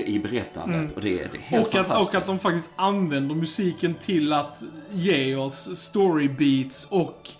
i 0.05 0.19
berättandet. 0.19 0.93
Och 0.97 1.03
det, 1.03 1.15
det 1.17 1.39
är 1.39 1.41
helt 1.41 1.67
Och 1.67 1.75
att, 1.75 1.87
fantastiskt. 1.87 2.15
och 2.15 2.21
att 2.21 2.27
de 2.27 2.39
faktiskt 2.39 2.71
använder 2.77 3.35
musiken 3.35 3.95
till 3.95 4.33
att 4.33 4.63
ge 4.93 5.37
oss 5.37 5.79
storybeats 5.79 6.87
och 6.91 7.31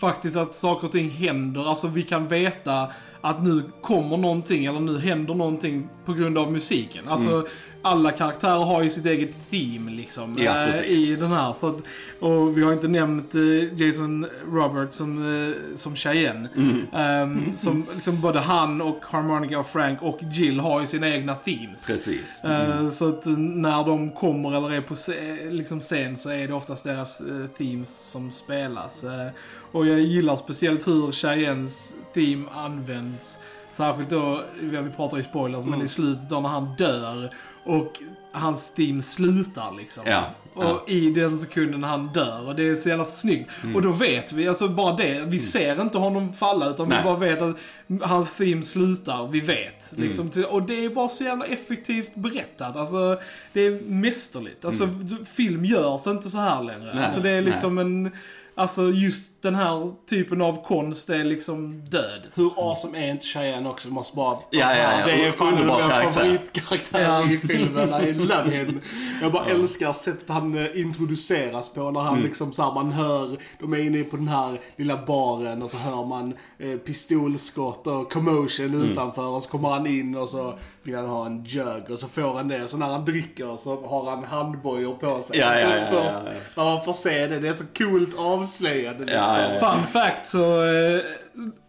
faktiskt 0.00 0.36
att 0.36 0.54
saker 0.54 0.86
och 0.86 0.92
ting 0.92 1.10
händer. 1.10 1.68
Alltså 1.68 1.88
vi 1.88 2.02
kan 2.02 2.28
veta 2.28 2.88
att 3.20 3.44
nu 3.44 3.62
kommer 3.80 4.16
någonting 4.16 4.64
eller 4.64 4.80
nu 4.80 4.98
händer 4.98 5.34
någonting 5.34 5.88
på 6.04 6.12
grund 6.12 6.38
av 6.38 6.52
musiken. 6.52 7.08
Alltså 7.08 7.30
mm 7.30 7.46
alla 7.82 8.12
karaktärer 8.12 8.64
har 8.64 8.82
ju 8.82 8.90
sitt 8.90 9.06
eget 9.06 9.34
theme 9.50 9.90
liksom 9.90 10.24
Mm. 10.32 10.44
Ja, 10.44 10.66
eh, 10.68 10.84
i 10.84 11.16
den 11.20 11.30
här. 11.32 11.52
Så 11.52 11.66
att, 11.68 11.76
och 12.20 12.58
vi 12.58 12.62
har 12.62 12.72
inte 12.72 12.88
nämnt 12.88 13.34
eh, 13.34 13.80
Jason 13.82 14.26
Roberts 14.52 14.96
som, 14.96 15.18
eh, 15.48 15.76
som 15.76 15.96
Cheyenne. 15.96 16.48
Mm. 16.56 16.86
Ehm, 16.92 17.56
som, 17.56 17.86
som 18.00 18.20
både 18.20 18.40
han 18.40 18.80
och 18.80 18.98
Harmonica 19.04 19.58
och 19.58 19.66
Frank 19.66 20.02
och 20.02 20.18
Jill 20.22 20.60
har 20.60 20.80
ju 20.80 20.86
sina 20.86 21.08
egna 21.08 21.34
themes. 21.34 21.86
Precis. 21.86 22.44
Eh, 22.44 22.88
Så 22.88 23.08
att 23.08 23.24
när 23.38 23.84
de 23.86 24.10
kommer 24.10 24.56
eller 24.56 24.72
är 24.72 24.80
på 24.80 24.94
liksom 25.50 25.80
scen 25.80 26.16
så 26.16 26.30
är 26.30 26.48
det 26.48 26.54
oftast 26.54 26.84
deras 26.84 27.20
eh, 27.20 27.46
themes 27.58 27.88
som 28.10 28.30
spelas. 28.30 29.04
Eh, 29.04 29.26
och 29.72 29.86
jag 29.86 30.00
gillar 30.00 30.36
speciellt 30.36 30.86
hur 30.88 31.12
Cheyennes 31.12 31.94
theme 32.14 32.44
används. 32.54 33.38
Särskilt 33.70 34.10
då, 34.10 34.42
vi 34.60 34.90
pratar 34.96 35.16
ju 35.16 35.22
spoilers, 35.24 35.64
Mm. 35.64 35.70
men 35.78 35.86
i 35.86 35.88
slutet 35.88 36.28
då 36.30 36.40
när 36.40 36.48
han 36.48 36.74
dör 36.78 37.30
och 37.64 38.02
hans 38.32 38.74
theme 38.74 39.02
slutar 39.02 39.72
liksom. 39.76 40.02
Ja, 40.06 40.30
Och 40.54 40.64
ja. 40.64 40.84
i 40.86 41.10
den 41.10 41.38
sekunden 41.38 41.84
han 41.84 42.06
dör. 42.12 42.46
Och 42.48 42.54
det 42.56 42.68
är 42.68 42.76
så 42.76 42.88
jävla 42.88 43.04
snyggt. 43.04 43.50
Mm. 43.62 43.76
Och 43.76 43.82
då 43.82 43.92
vet 43.92 44.32
vi, 44.32 44.48
alltså 44.48 44.68
bara 44.68 44.96
det. 44.96 45.24
Vi 45.26 45.38
ser 45.38 45.82
inte 45.82 45.98
honom 45.98 46.32
falla 46.32 46.68
utan 46.70 46.88
Nej. 46.88 46.98
vi 46.98 47.04
bara 47.04 47.16
vet 47.16 47.42
att 47.42 47.56
hans 48.08 48.34
theme 48.36 48.62
slutar. 48.62 49.26
Vi 49.26 49.40
vet. 49.40 49.92
Mm. 49.92 50.04
Liksom, 50.06 50.30
till- 50.30 50.44
Och 50.44 50.62
det 50.62 50.84
är 50.84 50.88
bara 50.90 51.08
så 51.08 51.24
jävla 51.24 51.46
effektivt 51.46 52.14
berättat. 52.14 52.76
Alltså, 52.76 53.20
det 53.52 53.60
är 53.60 53.80
mästerligt. 53.90 54.64
Alltså, 54.64 54.86
d- 54.86 55.16
film 55.24 55.64
görs 55.64 56.06
inte 56.06 56.30
så 56.30 56.38
här 56.38 56.62
längre. 56.62 56.82
Mm. 56.82 56.94
Nej, 56.96 57.04
alltså 57.04 57.20
det 57.20 57.30
är 57.30 57.42
liksom 57.42 57.78
en... 57.78 58.10
Alltså 58.60 58.82
just 58.90 59.42
den 59.42 59.54
här 59.54 59.92
typen 60.10 60.42
av 60.42 60.64
konst 60.64 61.10
är 61.10 61.24
liksom 61.24 61.84
död. 61.84 62.20
Hur 62.34 62.52
awesome 62.56 62.98
är 63.06 63.10
inte 63.10 63.26
Cheyenne 63.26 63.68
också? 63.68 63.88
Måste 63.88 64.16
bara... 64.16 64.38
Ja, 64.50 64.74
ja, 64.76 64.98
ja. 65.00 65.06
Det 65.06 65.24
är 65.26 65.32
fan 65.32 65.48
Underbar 65.54 65.80
min 65.80 65.90
karaktär. 65.90 66.20
favoritkaraktär 66.20 67.02
Ja. 67.02 67.30
i 67.30 67.38
filmen. 67.38 67.88
I 68.04 68.12
love 68.12 68.50
him. 68.50 68.80
Jag 69.22 69.32
bara 69.32 69.46
älskar 69.46 69.92
sättet 69.92 70.28
han 70.28 70.58
eh, 70.58 70.80
introduceras 70.80 71.68
på. 71.68 71.90
När 71.90 72.00
han 72.00 72.12
Mm. 72.12 72.24
liksom 72.26 72.52
så 72.52 72.62
här, 72.62 72.72
man 72.74 72.92
hör, 72.92 73.36
de 73.60 73.72
är 73.72 73.78
inne 73.78 74.02
på 74.02 74.16
den 74.16 74.28
här 74.28 74.58
lilla 74.76 74.96
baren 75.06 75.62
och 75.62 75.70
så 75.70 75.76
hör 75.76 76.04
man 76.06 76.34
eh, 76.58 76.76
pistolskott 76.78 77.86
och 77.86 78.12
commotion 78.12 78.66
Mm. 78.66 78.82
utanför. 78.92 79.26
Och 79.26 79.42
så 79.42 79.48
kommer 79.50 79.68
han 79.68 79.86
in 79.86 80.16
och 80.16 80.28
så 80.28 80.54
vill 80.82 80.96
han 80.96 81.06
ha 81.08 81.26
en 81.26 81.44
jug 81.44 81.90
och 81.90 81.98
så 81.98 82.06
får 82.08 82.34
han 82.34 82.48
det. 82.48 82.68
Så 82.68 82.76
när 82.76 82.86
han 82.86 83.04
dricker 83.04 83.56
så 83.56 83.86
har 83.86 84.10
han 84.10 84.24
handbojor 84.24 84.94
på 84.94 85.22
sig. 85.22 85.38
Ja, 85.38 85.58
ja, 85.60 85.68
ja, 85.68 85.76
ja, 85.92 86.04
ja. 86.26 86.32
När 86.56 86.64
man 86.64 86.84
får 86.84 86.92
se 86.92 87.26
det, 87.26 87.40
det 87.40 87.48
är 87.48 87.54
så 87.54 87.64
coolt 87.78 88.14
avslöjande 88.50 89.04
liksom. 89.04 89.22
Ja, 89.22 89.40
ja, 89.42 89.52
ja. 89.60 89.72
Fun 89.72 89.82
fact 89.86 90.26
så, 90.26 90.62
eh, 90.62 91.00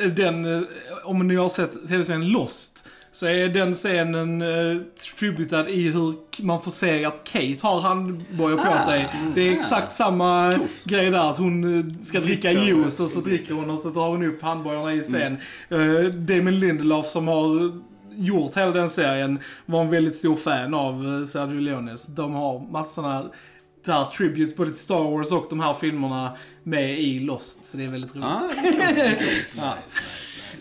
den, 0.09 0.55
eh, 0.55 0.61
om 1.03 1.27
ni 1.27 1.35
har 1.35 1.49
sett 1.49 1.87
tv-serien 1.87 2.29
Lost, 2.31 2.87
så 3.13 3.25
är 3.27 3.49
den 3.49 3.73
scenen 3.73 4.41
eh, 4.41 4.81
tributad 5.19 5.69
i 5.69 5.89
hur 5.91 6.13
man 6.43 6.61
får 6.61 6.71
se 6.71 7.05
att 7.05 7.23
Kate 7.23 7.57
har 7.61 7.81
handbojor 7.81 8.57
på 8.57 8.63
Ah, 8.71 8.79
sig. 8.79 9.07
Det 9.35 9.41
är 9.47 9.51
exakt 9.53 9.93
samma 9.93 10.55
Coolt. 10.57 10.83
grej 10.85 11.09
där, 11.11 11.29
att 11.31 11.37
hon 11.37 11.97
ska 12.03 12.19
dricka 12.19 12.51
juice 12.51 12.99
och 12.99 13.09
så 13.09 13.19
dricker 13.19 13.53
hon 13.53 13.69
och 13.69 13.79
så 13.79 13.89
tar 13.91 14.07
hon 14.07 14.23
upp 14.25 14.41
handbojorna 14.41 14.93
i 14.93 15.01
scen. 15.01 15.37
Eh, 15.69 16.03
Damon 16.13 16.59
Lindelof 16.59 17.07
som 17.07 17.27
har 17.27 17.71
gjort 18.15 18.57
hela 18.57 18.71
den 18.71 18.89
serien 18.89 19.39
var 19.65 19.81
en 19.81 19.89
väldigt 19.89 20.15
stor 20.15 20.35
fan 20.35 20.73
av 20.73 21.25
Sergio 21.25 21.59
Leones. 21.59 22.05
De 22.05 22.33
har 22.33 22.71
massor 22.71 22.93
sådana 23.01 23.29
där 23.85 24.05
tribute 24.05 24.55
både 24.55 24.69
till 24.71 24.79
Star 24.79 25.11
Wars 25.17 25.31
och 25.31 25.45
de 25.49 25.59
här 25.59 25.73
filmerna 25.73 26.37
med 26.63 26.99
i 26.99 27.19
Lost. 27.19 27.65
Så 27.65 27.77
det 27.77 27.83
är 27.83 27.87
väldigt 27.87 28.15
roligt. 28.15 28.25
Ah. 29.63 29.73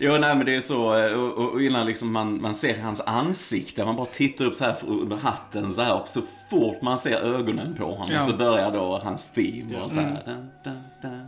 Jo, 0.03 0.17
nej 0.19 0.35
men 0.35 0.45
det 0.45 0.55
är 0.55 0.61
så, 0.61 0.95
eh, 0.97 1.13
och, 1.13 1.37
och, 1.53 1.61
innan 1.61 1.85
liksom 1.85 2.11
man, 2.13 2.41
man 2.41 2.55
ser 2.55 2.81
hans 2.81 3.01
ansikte, 3.01 3.85
man 3.85 3.95
bara 3.95 4.05
tittar 4.05 4.45
upp 4.45 4.55
så 4.55 4.63
här 4.65 4.75
under 4.87 5.17
hatten 5.17 5.71
så 5.73 5.81
här, 5.81 6.01
och 6.01 6.07
så 6.07 6.21
fort 6.49 6.81
man 6.81 6.97
ser 6.99 7.15
ögonen 7.35 7.75
på 7.75 7.85
honom 7.85 8.09
Ja. 8.13 8.19
så 8.19 8.33
börjar 8.33 8.71
då 8.71 9.01
hans 9.03 9.31
theme 9.31 9.81
och 9.81 9.91
så 9.91 9.99
Mm. 9.99 10.11
här. 10.15 10.23
dun, 10.25 10.49
dun, 10.63 10.81
dun, 11.01 11.11
dun, 11.11 11.20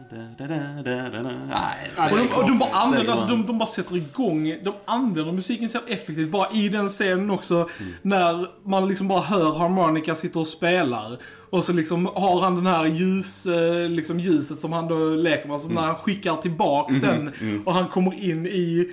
Och 2.12 2.18
de, 2.18 2.28
och 2.42 2.48
de 2.50 2.60
bara 2.60 2.70
använder, 2.72 3.12
alltså, 3.12 3.26
de, 3.28 3.46
de 3.46 3.58
bara 3.58 3.66
sätter 3.66 3.96
igång, 3.96 4.56
de 4.64 4.74
använder 4.86 5.32
musiken 5.32 5.70
så 5.70 5.80
effektivt 5.88 6.32
bara 6.32 6.52
i 6.52 6.70
den 6.70 6.90
scenen 6.90 7.30
också. 7.32 7.56
Mm. 7.56 7.94
När 8.02 8.46
man 8.70 8.88
liksom 8.88 9.08
bara 9.08 9.22
hör 9.22 9.54
harmonika 9.54 10.16
sitta 10.16 10.40
och 10.40 10.48
spelar. 10.48 11.18
Och 11.50 11.64
så 11.64 11.74
liksom 11.74 12.06
har 12.06 12.42
han 12.42 12.56
den 12.56 12.66
här 12.66 12.86
ljus, 12.86 13.46
eh, 13.46 13.90
liksom 13.90 14.20
ljuset 14.20 14.62
som 14.62 14.74
han 14.74 14.88
då 14.88 15.10
leker 15.10 15.48
med. 15.48 15.54
Alltså 15.54 15.70
Mm. 15.70 15.82
när 15.82 15.88
han 15.88 15.96
skickar 16.00 16.36
tillbaks 16.36 16.96
den 16.96 17.32
och 17.66 17.74
han 17.74 17.88
kommer 17.88 18.24
in 18.30 18.46
i 18.46 18.92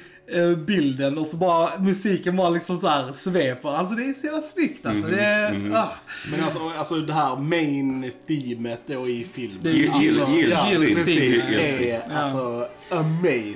bilden 0.66 1.18
och 1.18 1.26
så 1.26 1.36
bara 1.36 1.78
musiken 1.78 2.36
bara 2.36 2.50
liksom 2.50 2.78
så 2.78 2.88
här 2.88 3.12
sveper. 3.12 3.68
Alltså 3.68 3.94
det 3.94 4.02
är 4.02 4.12
så 4.12 4.26
jävla 4.26 4.42
snyggt 4.42 4.86
alltså. 4.86 5.10
Det 5.10 5.20
är, 5.20 5.72
ah. 5.74 5.92
Men 6.30 6.44
alltså, 6.44 6.58
alltså 6.78 6.94
det 6.94 7.12
här 7.12 7.36
main 7.36 8.12
themet 8.26 8.80
då 8.86 9.08
i 9.08 9.26
filmen. 9.32 9.58
Det 9.62 9.70
är 9.70 9.88
alltså, 9.88 10.20
precis. 10.20 11.04
theme. 11.04 11.56
Det 11.56 11.90
är 11.90 12.12
alltså 12.12 12.66
amazing. 12.90 13.54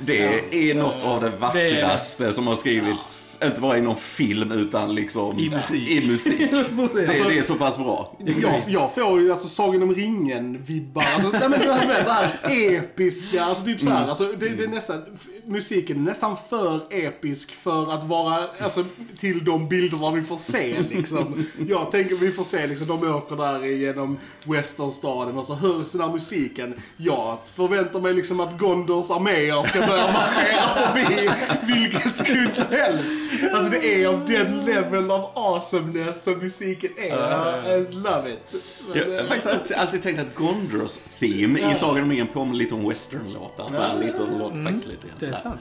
Det 0.50 0.70
är 0.70 0.74
något 0.74 1.02
av 1.02 1.20
det 1.20 1.30
vackraste 1.30 2.32
som 2.32 2.46
har 2.46 2.56
skrivits, 2.56 3.22
inte 3.42 3.60
bara 3.60 3.78
i 3.78 3.80
någon 3.80 3.96
film 3.96 4.52
utan 4.52 4.94
liksom 4.94 5.38
I 5.38 5.50
musik. 5.50 5.88
I 5.88 6.08
musik. 6.08 6.50
Det, 6.94 7.06
det 7.06 7.38
är 7.38 7.42
så 7.42 7.54
pass 7.54 7.78
bra. 7.78 8.16
Jag, 8.18 8.60
jag 8.66 8.94
får 8.94 9.20
ju 9.20 9.32
alltså 9.32 9.48
Sagan 9.48 9.82
om 9.82 9.94
ringen-vibbar. 9.94 11.04
Alltså, 11.14 11.28
nej 11.28 11.48
men 11.48 11.60
det 11.60 11.74
här 11.74 12.38
episka, 12.44 13.44
alltså 13.44 13.64
typ 13.64 13.80
såhär. 13.80 14.08
Alltså, 14.08 14.24
det, 14.24 14.48
det 14.48 14.64
är 14.64 14.68
nästan, 14.68 15.02
musiken 15.46 15.96
är 15.96 16.00
nästan 16.00 16.36
för 16.50 16.80
episk 16.90 17.54
för 17.54 17.92
att 17.92 18.04
vara, 18.04 18.48
alltså 18.60 18.84
till 19.18 19.44
de 19.44 19.68
bilderna 19.68 20.10
vi 20.10 20.22
får 20.22 20.36
se 20.36 20.76
liksom. 20.90 21.46
Jag 21.68 21.90
tänker 21.90 22.16
vi 22.16 22.30
får 22.30 22.44
se 22.44 22.66
liksom, 22.66 22.86
de 22.86 23.08
åker 23.14 23.36
där 23.36 23.64
genom 23.66 24.18
westernstaden 24.44 25.38
och 25.38 25.44
så 25.44 25.54
hörs 25.54 25.90
den 25.92 26.00
här 26.00 26.08
musiken. 26.08 26.74
Jag 26.96 27.38
förväntar 27.54 28.00
mig 28.00 28.14
liksom 28.14 28.40
att 28.40 28.58
Gondors 28.58 29.10
arméer 29.10 29.62
ska 29.62 29.80
börja 29.80 30.12
marschera 30.12 30.74
förbi 30.74 31.30
vilken 31.74 32.10
sekund 32.10 32.56
som 32.56 32.66
helst. 32.70 33.33
Alltså 33.52 33.70
det 33.70 34.02
är 34.02 34.06
av 34.06 34.26
den 34.26 34.64
level 34.64 35.10
av 35.10 35.30
awesomeness 35.34 36.22
som 36.22 36.38
musiken 36.38 36.90
är. 36.96 37.74
I 37.74 37.78
just 37.78 37.94
love 37.94 38.32
it. 38.32 38.54
Men, 38.88 38.98
Jag 38.98 39.20
har 39.20 39.28
faktiskt 39.28 39.54
alltid, 39.54 39.76
alltid 39.76 40.02
tänkt 40.02 40.20
att 40.20 40.34
Gondors 40.34 40.98
theme 41.18 41.72
i 41.72 41.74
Sagan 41.74 42.02
om 42.02 42.10
ringen 42.10 42.26
påminner 42.26 42.58
lite 42.58 42.74
om 42.74 42.88
westernlåtar. 42.88 43.66
Så 43.66 43.80
här, 43.80 43.98
lite, 43.98 44.64
faktiskt 44.64 44.86
lite 44.86 45.06
grann 45.06 45.16
Det 45.20 45.26
är 45.26 45.32
sant. 45.32 45.60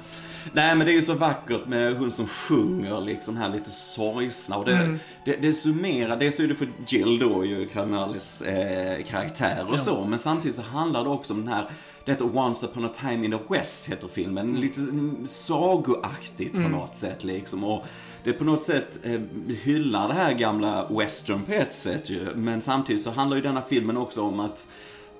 Nej 0.54 0.76
men 0.76 0.86
det 0.88 0.92
är 0.92 0.96
ju 0.96 1.02
så 1.02 1.14
vackert 1.14 1.66
med 1.66 1.96
hon 1.98 2.12
som 2.12 2.28
sjunger 2.28 3.02
liksom 3.02 3.38
här 3.38 3.50
lite 3.50 3.72
sorgsna 3.72 4.58
och 4.58 4.66
det, 4.66 4.98
det, 5.26 5.36
det 5.36 5.54
summerar, 5.54 6.18
dels 6.18 6.40
är 6.40 6.48
det 6.48 6.56
för 6.56 6.68
Jill 6.88 7.20
då 7.20 7.46
ju 7.46 7.68
Caramellis 7.68 8.42
eh, 8.42 9.04
karaktär 9.04 9.66
och 9.70 9.80
så, 9.80 10.06
men 10.06 10.20
samtidigt 10.20 10.56
så 10.56 10.62
handlar 10.62 11.04
det 11.04 11.10
också 11.10 11.34
om 11.34 11.46
den 11.46 11.54
här 11.54 11.70
det 12.06 12.12
heter 12.12 12.38
Once 12.38 12.68
upon 12.68 12.86
a 12.86 12.90
time 12.94 13.26
in 13.26 13.32
the 13.32 13.54
West 13.54 13.90
heter 13.90 14.08
filmen, 14.08 14.60
lite 14.60 14.80
mm, 14.80 15.28
sagoaktigt 15.28 16.54
på 16.54 16.60
något 16.60 16.96
sätt 16.96 17.24
liksom. 17.24 17.64
Och 17.64 17.86
det 18.24 18.34
på 18.34 18.44
något 18.44 18.64
sätt 18.64 19.00
eh, 19.04 19.20
hyllar 19.64 20.08
det 20.08 20.14
här 20.14 20.34
gamla 20.34 20.88
western 20.90 21.44
på 21.44 21.52
ett 21.52 21.74
sätt 21.74 22.10
ju, 22.10 22.28
men 22.36 22.62
samtidigt 22.62 23.02
så 23.02 23.12
handlar 23.12 23.38
ju 23.38 23.44
denna 23.44 23.62
filmen 23.62 23.98
också 23.98 24.22
om 24.22 24.40
att 24.40 24.66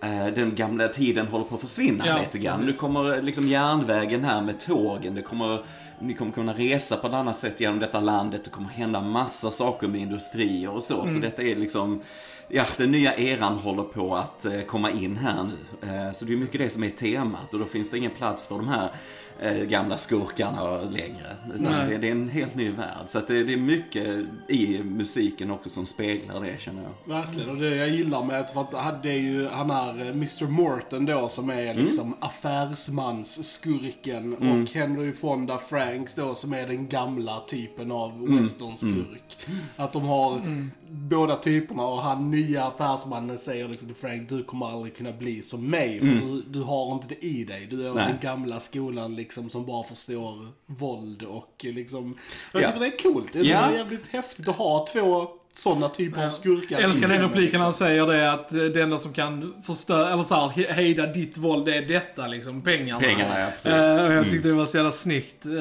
eh, 0.02 0.26
den 0.36 0.56
gamla 0.56 0.88
tiden 0.88 1.28
håller 1.28 1.46
på 1.46 1.56
att 1.56 1.62
försvinna 1.62 2.08
Ja, 2.08 2.18
lite 2.20 2.40
grann. 2.40 2.54
precis. 2.58 2.66
Nu 2.66 2.74
kommer 2.74 3.22
liksom 3.22 3.48
järnvägen 3.48 4.24
här 4.24 4.42
med 4.42 4.60
tågen. 4.60 5.16
Det 5.16 5.22
kommer, 5.22 5.64
ni 6.00 6.14
kommer 6.14 6.32
kunna 6.32 6.54
resa 6.54 6.98
på 6.98 7.08
ett 7.08 7.14
annat 7.14 7.36
sätt 7.36 7.60
genom 7.60 7.80
detta 7.80 8.00
landet. 8.00 8.42
Det 8.44 8.50
kommer 8.50 8.70
hända 8.70 9.02
massa 9.02 9.52
saker 9.52 9.88
med 9.88 10.02
industrier 10.02 10.70
och 10.70 10.84
så. 10.84 11.08
Så 11.08 11.20
detta 11.20 11.42
är 11.44 11.56
liksom, 11.56 12.02
ja, 12.56 12.66
den 12.78 12.92
nya 12.92 13.16
eran 13.16 13.58
håller 13.58 13.84
på 13.84 14.16
att 14.16 14.46
eh, 14.46 14.62
komma 14.62 14.92
in 14.92 15.18
här 15.18 15.44
nu. 15.44 15.88
Eh, 15.90 16.12
så 16.12 16.26
det 16.26 16.34
är 16.34 16.38
mycket 16.38 16.60
det 16.60 16.70
som 16.70 16.84
är 16.84 16.90
temat 16.90 17.54
och 17.54 17.60
då 17.60 17.66
finns 17.66 17.92
det 17.92 17.98
ingen 17.98 18.12
plats 18.12 18.48
för 18.48 18.56
de 18.56 18.68
här 18.68 18.92
gamla 19.70 19.98
skurkarna 19.98 20.82
längre. 20.82 21.36
Utan 21.56 21.90
det, 21.90 21.98
det 21.98 22.08
är 22.08 22.12
en 22.12 22.30
helt 22.30 22.56
ny 22.56 22.72
värld. 22.72 23.04
Så 23.08 23.20
att 23.20 23.28
det, 23.28 23.44
det 23.44 23.54
är 23.54 23.58
mycket 23.58 24.26
i 24.48 24.84
musiken 24.84 25.52
också 25.52 25.70
som 25.70 25.86
speglar 25.86 26.42
det 26.42 26.62
känner 26.62 26.84
jag. 26.84 26.92
Verkligen, 27.16 27.50
och 27.50 27.58
det 27.58 27.76
jag 27.76 27.90
gillar 27.90 28.24
med 28.24 28.40
att, 28.40 28.54
för 28.54 28.62
att 28.62 29.04
det 29.04 29.12
är 29.12 29.20
ju 29.20 29.48
han 29.48 29.72
är 29.72 30.02
eh, 30.02 30.08
Mr 30.08 30.48
Morton 30.48 31.06
då 31.06 31.28
som 31.28 31.50
är 31.50 31.74
liksom 31.74 32.16
affärsmansskurken 32.20 34.34
och 34.34 34.70
Henry 34.70 35.14
Fonda 35.14 35.58
Franks 35.58 36.16
då 36.16 36.36
som 36.36 36.54
är 36.54 36.68
den 36.68 36.88
gamla 36.88 37.40
typen 37.40 37.92
av 37.92 38.38
westernskurk. 38.38 39.38
Att 39.76 39.94
de 39.94 40.06
har 40.06 40.42
båda 40.90 41.36
typerna 41.36 41.84
och 41.84 42.02
han 42.02 42.32
nya 42.32 42.64
affärsmannen 42.64 43.38
säger 43.38 43.68
liksom 43.68 43.88
till 43.88 43.98
Frank 43.98 44.30
du 44.30 44.44
kommer 44.44 44.66
aldrig 44.66 44.96
kunna 44.96 45.12
bli 45.12 45.42
som 45.42 45.70
mig 45.70 46.00
för 46.00 46.08
du, 46.08 46.44
du 46.48 46.62
har 46.62 46.94
inte 46.94 47.08
det 47.08 47.26
i 47.26 47.44
dig. 47.44 47.68
Du 47.70 47.88
är 47.88 47.94
Nej. 47.94 48.08
den 48.08 48.18
gamla 48.22 48.60
skolan 48.60 49.16
liksom 49.24 49.50
som 49.50 49.66
bara 49.66 49.84
förstår 49.84 50.48
våld 50.66 51.24
och 51.24 51.54
liksom. 51.60 52.18
Jag 52.52 52.62
Ja. 52.62 52.68
tycker 52.68 52.80
det 52.80 52.86
är 52.88 52.98
coolt. 53.14 53.36
Ja. 53.36 53.42
det 53.44 53.52
är 53.52 53.72
jävligt 53.78 54.08
häftigt 54.08 54.48
att 54.48 54.56
ha 54.56 54.88
två 54.94 55.28
sådana 55.56 55.90
typer 55.90 56.26
av 56.26 56.30
skurkar. 56.30 56.76
Jag 56.76 56.84
älskar 56.90 57.08
den 57.08 57.22
repliken 57.22 57.42
liksom. 57.44 57.62
han 57.62 57.74
säger 57.74 58.08
det 58.08 58.32
att 58.32 58.50
det 58.50 58.82
enda 58.82 58.98
som 58.98 59.14
kan 59.14 59.54
förstöra, 59.64 60.10
eller 60.14 60.24
så 60.24 60.36
här, 60.36 60.48
he- 60.48 60.72
hejda 60.74 61.06
ditt 61.06 61.38
våld, 61.38 61.66
det 61.66 61.78
är 61.78 61.82
detta 61.88 62.28
liksom, 62.28 62.62
pengarna. 62.62 63.00
Pengarna, 63.00 63.40
ja, 63.40 63.48
precis. 63.54 63.72
Eh, 63.72 63.84
och 63.84 64.12
jag 64.12 64.12
Mm. 64.12 64.30
tyckte 64.30 64.48
det 64.48 64.54
var 64.54 64.66
så 64.66 64.78
jävla 64.78 64.92
snyggt. 64.92 65.46
Eh, 65.46 65.52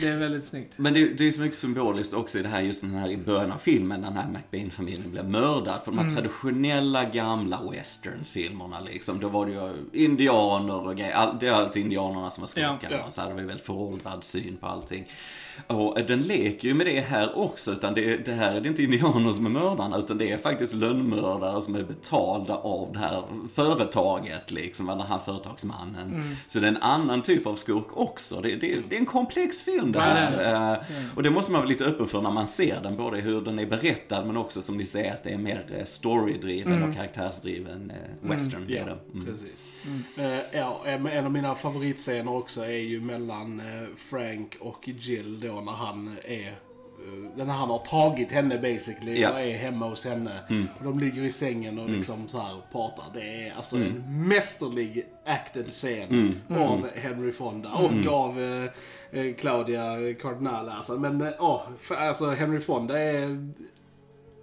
det 0.00 0.06
är 0.08 0.16
väldigt 0.16 0.46
snyggt. 0.46 0.72
Men 0.76 0.92
det, 0.94 1.04
det 1.08 1.26
är 1.26 1.30
så 1.30 1.40
mycket 1.40 1.58
symboliskt 1.58 2.14
också 2.14 2.38
i 2.38 2.42
det 2.42 2.48
här, 2.48 2.60
just 2.60 2.82
den 2.82 2.94
här 2.94 3.08
i 3.10 3.16
början 3.16 3.52
av 3.52 3.58
filmen, 3.58 4.00
när 4.00 4.08
den 4.08 4.16
här 4.18 4.28
McBain-familjen 4.28 5.10
blev 5.10 5.28
mördad. 5.30 5.80
För 5.84 5.92
de 5.92 5.98
här 5.98 6.10
traditionella 6.10 7.04
gamla 7.04 7.60
westerns-filmerna 7.72 8.80
liksom, 8.80 9.20
då 9.20 9.28
var 9.28 9.46
det 9.46 9.52
ju 9.52 9.72
indianer 10.04 10.86
och 10.86 10.96
grejer. 10.96 11.12
All, 11.14 11.36
det 11.40 11.48
är 11.48 11.52
alltid 11.52 11.82
indianerna 11.82 12.30
som 12.30 12.40
var 12.40 12.48
skurkarna. 12.48 12.78
Ja, 12.90 12.96
ja. 13.04 13.10
Så 13.10 13.20
hade 13.20 13.34
vi 13.34 13.42
väl 13.42 13.58
föråldrad 13.58 14.24
syn 14.24 14.56
på 14.60 14.66
allting. 14.66 15.06
Och 15.66 15.98
den 16.08 16.22
leker 16.22 16.68
ju 16.68 16.74
med 16.74 16.86
det 16.86 17.00
här 17.00 17.38
också, 17.38 17.72
utan 17.72 17.94
det, 17.94 18.16
det 18.24 18.32
här 18.32 18.54
är 18.54 18.60
det 18.60 18.68
inte 18.68 18.82
indianer 18.82 19.15
som 19.34 19.46
är 19.46 19.50
mördarna, 19.50 19.98
utan 19.98 20.18
det 20.18 20.32
är 20.32 20.38
faktiskt 20.38 20.74
lönnmördare 20.74 21.62
som 21.62 21.74
är 21.74 21.82
betalda 21.82 22.54
av 22.56 22.92
det 22.92 22.98
här 22.98 23.22
företaget, 23.54 24.50
liksom, 24.50 24.86
den 24.86 25.00
här 25.00 25.18
företagsmannen. 25.18 26.36
Så 26.46 26.58
det 26.60 26.66
är 26.66 26.70
en 26.70 26.82
annan 26.82 27.22
typ 27.22 27.46
av 27.46 27.54
skurk 27.54 27.96
också. 27.96 28.40
Det, 28.40 28.56
det, 28.56 28.82
det 28.88 28.96
är 28.96 29.00
en 29.00 29.06
komplex 29.06 29.62
film 29.62 29.92
det 29.92 29.98
Ja, 29.98 30.04
det 30.04 30.10
här. 30.10 30.72
Eh, 30.72 30.78
Och 31.16 31.22
det 31.22 31.30
måste 31.30 31.52
man 31.52 31.60
vara 31.60 31.68
lite 31.68 31.84
öppen 31.84 32.06
för 32.06 32.22
när 32.22 32.30
man 32.30 32.48
ser 32.48 32.80
den, 32.82 32.96
både 32.96 33.20
hur 33.20 33.40
den 33.40 33.58
är 33.58 33.66
berättad 33.66 34.24
men 34.24 34.36
också 34.36 34.62
som 34.62 34.76
ni 34.76 34.86
säger 34.86 35.14
att 35.14 35.24
det 35.24 35.30
är 35.30 35.38
mer 35.38 35.64
eh, 35.78 35.84
storydriven 35.84 36.82
och 36.82 36.94
karaktärsdriven 36.94 37.90
eh, 37.90 38.28
western. 38.30 38.64
Ja, 38.68 38.76
är 38.80 38.84
det. 38.84 38.98
Mm. 39.14 39.26
precis. 39.26 39.72
Eh, 40.16 40.58
ja, 40.58 40.82
en 40.86 41.24
av 41.24 41.32
mina 41.32 41.54
favoritscener 41.54 42.32
också 42.34 42.62
är 42.64 42.78
ju 42.78 43.00
mellan 43.00 43.62
Frank 43.96 44.56
och 44.60 44.88
Jill 44.88 45.40
då 45.40 45.60
när 45.60 45.72
han 45.72 46.16
är 46.24 46.54
när 47.36 47.44
han 47.54 47.70
har 47.70 47.78
tagit 47.78 48.32
henne 48.32 48.58
basically 48.58 49.20
Ja. 49.20 49.28
Mm. 49.28 49.34
och 49.42 49.48
är 49.50 49.56
hemma 49.58 49.88
hos 49.88 50.04
henne. 50.04 50.30
Och 50.78 50.84
de 50.84 50.98
ligger 50.98 51.22
i 51.22 51.30
sängen 51.30 51.78
och 51.78 51.90
liksom 51.90 52.28
så 52.28 52.38
här 52.40 52.56
pratar. 52.72 53.04
Det 53.14 53.20
är 53.48 53.54
alltså 53.56 53.76
en 53.76 54.04
mästerlig 54.28 55.06
acted 55.26 55.68
scen 55.68 56.34
Mm. 56.48 56.62
av 56.62 56.86
Henry 56.96 57.32
Fonda 57.32 57.68
och 57.72 58.12
av 58.12 58.40
eh, 58.40 59.20
eh, 59.20 59.34
Claudia 59.34 60.14
Cardinale. 60.22 60.72
Alltså. 60.72 60.92
Men 60.92 61.20
eh, 61.20 61.28
ja, 61.38 61.66
för- 61.80 61.94
alltså 61.94 62.30
Henry 62.30 62.60
Fonda 62.60 62.98
är 62.98 63.50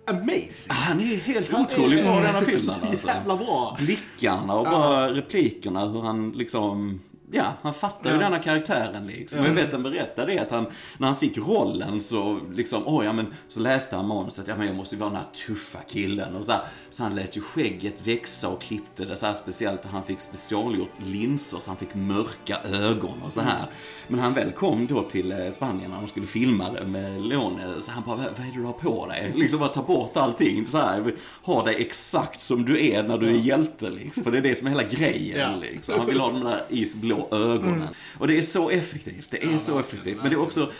amazing. 0.07 0.69
Han 0.69 0.99
är 0.99 1.17
helt 1.17 1.53
otroligt 1.53 2.03
bra 2.03 2.19
i 2.19 2.23
den 2.23 2.35
här 2.35 2.41
filmen 2.45 2.59
Så 2.79 2.85
alltså. 2.87 3.07
jävla 3.07 3.37
bra. 3.37 3.77
Blickarna 3.79 4.53
och 4.55 4.63
bara 4.65 5.13
replikerna, 5.13 5.85
hur 5.89 6.01
han 6.01 6.31
liksom 6.31 7.01
Ja, 7.35 7.53
han 7.61 7.73
fattar 7.73 8.09
ju 8.09 8.15
Ja. 8.15 8.21
denna 8.21 8.39
karaktären 8.39 9.07
liksom. 9.07 9.39
Och 9.39 9.45
jag 9.47 9.51
vet 9.53 9.71
han 9.71 9.83
berättade 9.83 10.33
det 10.33 10.39
att 10.39 10.51
han, 10.51 10.65
när 10.97 11.07
han 11.07 11.15
fick 11.17 11.37
rollen 11.37 12.01
så 12.01 12.39
liksom, 12.53 12.83
oj 12.85 13.05
ja 13.05 13.13
men, 13.13 13.27
så 13.47 13.59
läste 13.59 13.95
han 13.95 14.07
manuset, 14.07 14.47
ja 14.47 14.55
men 14.57 14.67
jag 14.67 14.75
måste 14.75 14.95
ju 14.95 14.99
vara 14.99 15.09
den 15.09 15.17
här 15.19 15.27
tuffa 15.47 15.79
killen 15.87 16.35
och 16.35 16.45
så 16.45 16.51
här, 16.51 16.61
Så 16.89 17.03
han 17.03 17.15
lät 17.15 17.37
ju 17.37 17.41
skägget 17.41 18.07
växa 18.07 18.49
och 18.49 18.61
klippte 18.61 19.05
det 19.05 19.15
så 19.15 19.25
här 19.25 19.33
speciellt 19.33 19.85
och 19.85 19.91
han 19.91 20.03
fick 20.03 20.21
specialgjort 20.21 20.91
linser 21.05 21.57
så 21.57 21.69
han 21.69 21.77
fick 21.77 21.95
mörka 21.95 22.57
ögon 22.73 23.21
och 23.25 23.33
så 23.33 23.41
här. 23.41 23.65
Men 24.07 24.19
han 24.19 24.33
väl 24.33 24.51
kom 24.51 24.87
då 24.87 25.03
till 25.09 25.31
eh, 25.31 25.49
Spanien 25.51 25.91
när 25.91 25.97
de 26.01 26.07
skulle 26.07 26.27
filma 26.27 26.71
det 26.71 26.85
med 26.85 27.21
Leone, 27.21 27.81
så 27.81 27.91
han 27.91 28.03
bara, 28.05 28.15
vad 28.17 28.25
är 28.47 28.51
det 28.51 28.57
du 28.59 28.63
har 28.65 28.73
på 28.73 29.07
dig? 29.07 29.31
Liksom 29.35 29.59
bara 29.59 29.69
ta 29.69 29.81
bort 29.83 30.17
allting 30.17 30.67
så 30.67 30.77
här, 30.77 31.15
ha 31.43 31.65
dig 31.65 31.75
exakt 31.79 32.41
som 32.41 32.65
du 32.65 32.85
är 32.87 33.03
när 33.03 33.17
du 33.17 33.27
är 33.27 33.33
hjälte 33.33 33.89
liksom. 33.89 34.23
För 34.23 34.31
det 34.31 34.37
är 34.37 34.41
det 34.41 34.55
som 34.55 34.67
är 34.67 34.71
hela 34.71 34.83
grejen 34.83 35.39
Ja. 35.51 35.55
liksom. 35.61 35.95
Han 35.97 36.07
vill 36.07 36.19
ha 36.19 36.31
de 36.31 36.43
där 36.43 36.65
isblå 36.69 37.22
ögonen. 37.31 37.87
Och 38.19 38.27
det 38.27 38.37
är 38.37 38.41
så 38.41 38.69
effektivt, 38.69 39.27
det 39.31 39.43
är 39.43 39.51
Ja, 39.51 39.59
så 39.59 39.79
effektivt. 39.79 40.17
Men 40.21 40.29
det 40.31 40.37
också, 40.37 40.71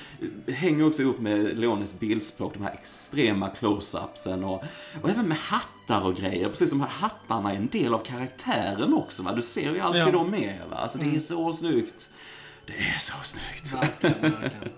hänger 0.48 0.86
också 0.88 1.02
ihop 1.02 1.20
med 1.20 1.58
Leones 1.60 2.00
bildspråk, 2.00 2.54
de 2.54 2.64
här 2.64 2.74
extrema 2.74 3.50
close-upsen 3.60 4.44
och, 4.44 4.64
och 5.02 5.10
även 5.10 5.28
med 5.28 5.38
hattar 5.38 6.02
och 6.06 6.16
grejer. 6.16 6.50
Precis 6.50 6.70
som 6.70 6.82
hattarna 6.82 7.52
är 7.52 7.56
en 7.56 7.68
del 7.68 7.94
av 7.94 8.00
karaktären 8.00 8.94
också. 8.94 9.24
Va? 9.24 9.32
Du 9.34 9.42
ser 9.42 9.74
ju 9.74 9.80
alltid 9.80 10.02
Ja. 10.02 10.12
dem 10.12 10.32
med. 10.32 10.60
Va? 10.70 10.76
Alltså 10.78 10.98
det 10.98 11.16
är 11.16 11.20
så 11.20 11.54
snyggt. 11.54 12.10
Det 12.66 12.74
är 12.74 13.00
så 13.00 13.14
snyggt. 13.24 13.74
Verkligen, 13.74 14.22
verkligen. 14.22 14.70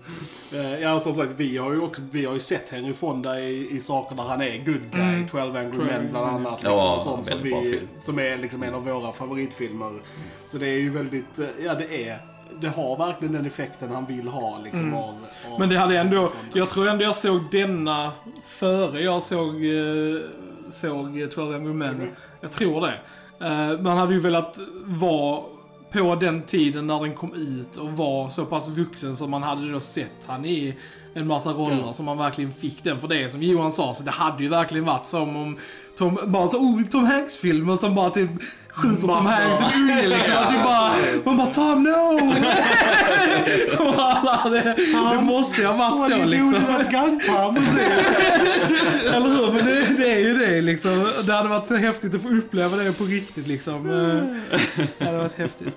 Eh, 0.52 0.78
Ja, 0.80 1.00
som 1.00 1.16
sagt, 1.16 1.32
vi 1.36 1.56
har 1.58 1.72
ju, 1.72 1.80
också, 1.80 2.02
vi 2.10 2.24
har 2.24 2.34
ju 2.34 2.40
sett 2.40 2.70
Henry 2.70 2.94
Fonda 2.94 3.40
i, 3.40 3.70
i 3.76 3.80
saker 3.80 4.16
där 4.16 4.22
han 4.22 4.40
är 4.42 4.58
good 4.58 4.90
guy. 4.92 5.26
12 5.30 5.56
Angry 5.56 5.78
Men 5.84 6.10
bland 6.10 6.26
annat. 6.26 6.52
Liksom, 6.52 6.72
Ja, 6.72 6.94
och 6.94 7.00
sånt 7.02 7.26
som, 7.26 7.42
vi, 7.42 7.80
som 8.00 8.18
är 8.18 8.36
liksom 8.36 8.62
en 8.62 8.74
av 8.74 8.84
våra 8.84 9.12
favoritfilmer. 9.12 9.92
Så 10.46 10.58
det 10.58 10.66
är 10.66 10.78
ju 10.78 10.90
väldigt, 10.90 11.38
eh, 11.38 11.46
ja 11.64 11.74
det 11.74 12.08
är, 12.08 12.18
det 12.60 12.68
har 12.68 12.96
verkligen 12.96 13.34
den 13.34 13.46
effekten 13.46 13.90
han 13.90 14.06
vill 14.06 14.28
ha 14.28 14.58
liksom 14.64 14.94
av, 14.94 15.14
av 15.52 15.58
Men 15.60 15.68
det 15.68 15.78
hade 15.78 15.98
ändå, 15.98 16.32
jag 16.54 16.68
tror 16.68 16.88
ändå 16.88 17.04
jag 17.04 17.16
såg 17.16 17.40
denna 17.50 18.12
före 18.46 19.00
jag 19.02 19.22
såg, 19.22 19.54
eh, 19.64 20.20
såg 20.70 21.20
eh, 21.20 21.28
12 21.28 21.54
Angry 21.54 21.72
Men. 21.72 22.10
Jag 22.40 22.50
tror 22.50 22.80
det. 22.86 22.98
Man 23.82 23.98
hade 23.98 24.14
ju 24.14 24.20
velat 24.20 24.58
vara 24.84 25.42
på 26.02 26.14
den 26.14 26.42
tiden 26.42 26.86
när 26.86 27.00
den 27.00 27.14
kom 27.14 27.34
ut 27.34 27.76
och 27.76 27.92
var 27.92 28.28
så 28.28 28.46
pass 28.46 28.68
vuxen 28.68 29.16
som 29.16 29.30
man 29.30 29.42
hade 29.42 29.72
då 29.72 29.80
sett 29.80 30.26
han 30.26 30.44
i 30.44 30.74
en 31.16 31.26
massa 31.26 31.50
roller 31.50 31.82
Ja. 31.86 31.92
som 31.92 32.04
man 32.06 32.18
verkligen 32.18 32.52
fick 32.52 32.84
den 32.84 32.98
för 32.98 33.08
det. 33.08 33.32
Som 33.32 33.42
Johan 33.42 33.72
sa, 33.72 33.94
så 33.94 34.02
det 34.02 34.10
hade 34.10 34.42
ju 34.42 34.48
verkligen 34.48 34.84
varit 34.84 35.06
som 35.06 35.36
om 35.36 35.58
Tom, 35.98 36.18
bara 36.26 36.48
så, 36.48 36.58
oh, 36.58 36.82
Tom 36.82 37.04
Hanks-filmer 37.06 37.76
som 37.76 37.94
bara 37.94 38.10
typ 38.10 38.30
skjuter 38.68 39.00
Tom. 39.06 39.10
Hanks 39.26 39.62
i 39.62 39.64
unge 39.78 40.06
liksom. 40.08 40.34
Att 40.36 40.52
det 40.52 40.60
bara, 40.64 40.94
man 41.24 41.36
bara 41.36 41.52
Tom 41.54 41.82
no! 41.82 42.32
Och 43.88 43.94
alla, 43.98 44.50
det, 44.50 44.76
det 45.12 45.22
måste 45.22 45.60
ju 45.60 45.66
ha 45.66 45.76
varit 45.90 46.12
så 46.12 46.24
liksom. 46.24 46.54
Eller 49.14 49.28
hur? 49.28 49.52
Men 49.52 49.66
det, 49.66 49.86
det 49.98 50.12
är 50.12 50.18
ju 50.18 50.34
det 50.34 50.60
liksom. 50.60 51.06
Det 51.26 51.32
hade 51.32 51.48
varit 51.48 51.66
så 51.66 51.76
häftigt 51.76 52.14
att 52.14 52.22
få 52.22 52.28
uppleva 52.28 52.76
det 52.76 52.92
på 52.98 53.04
riktigt 53.04 53.46
liksom. 53.46 53.90
Eh, 53.90 54.56
Det 54.98 55.04
hade 55.04 55.18
varit 55.18 55.38
häftigt. 55.38 55.76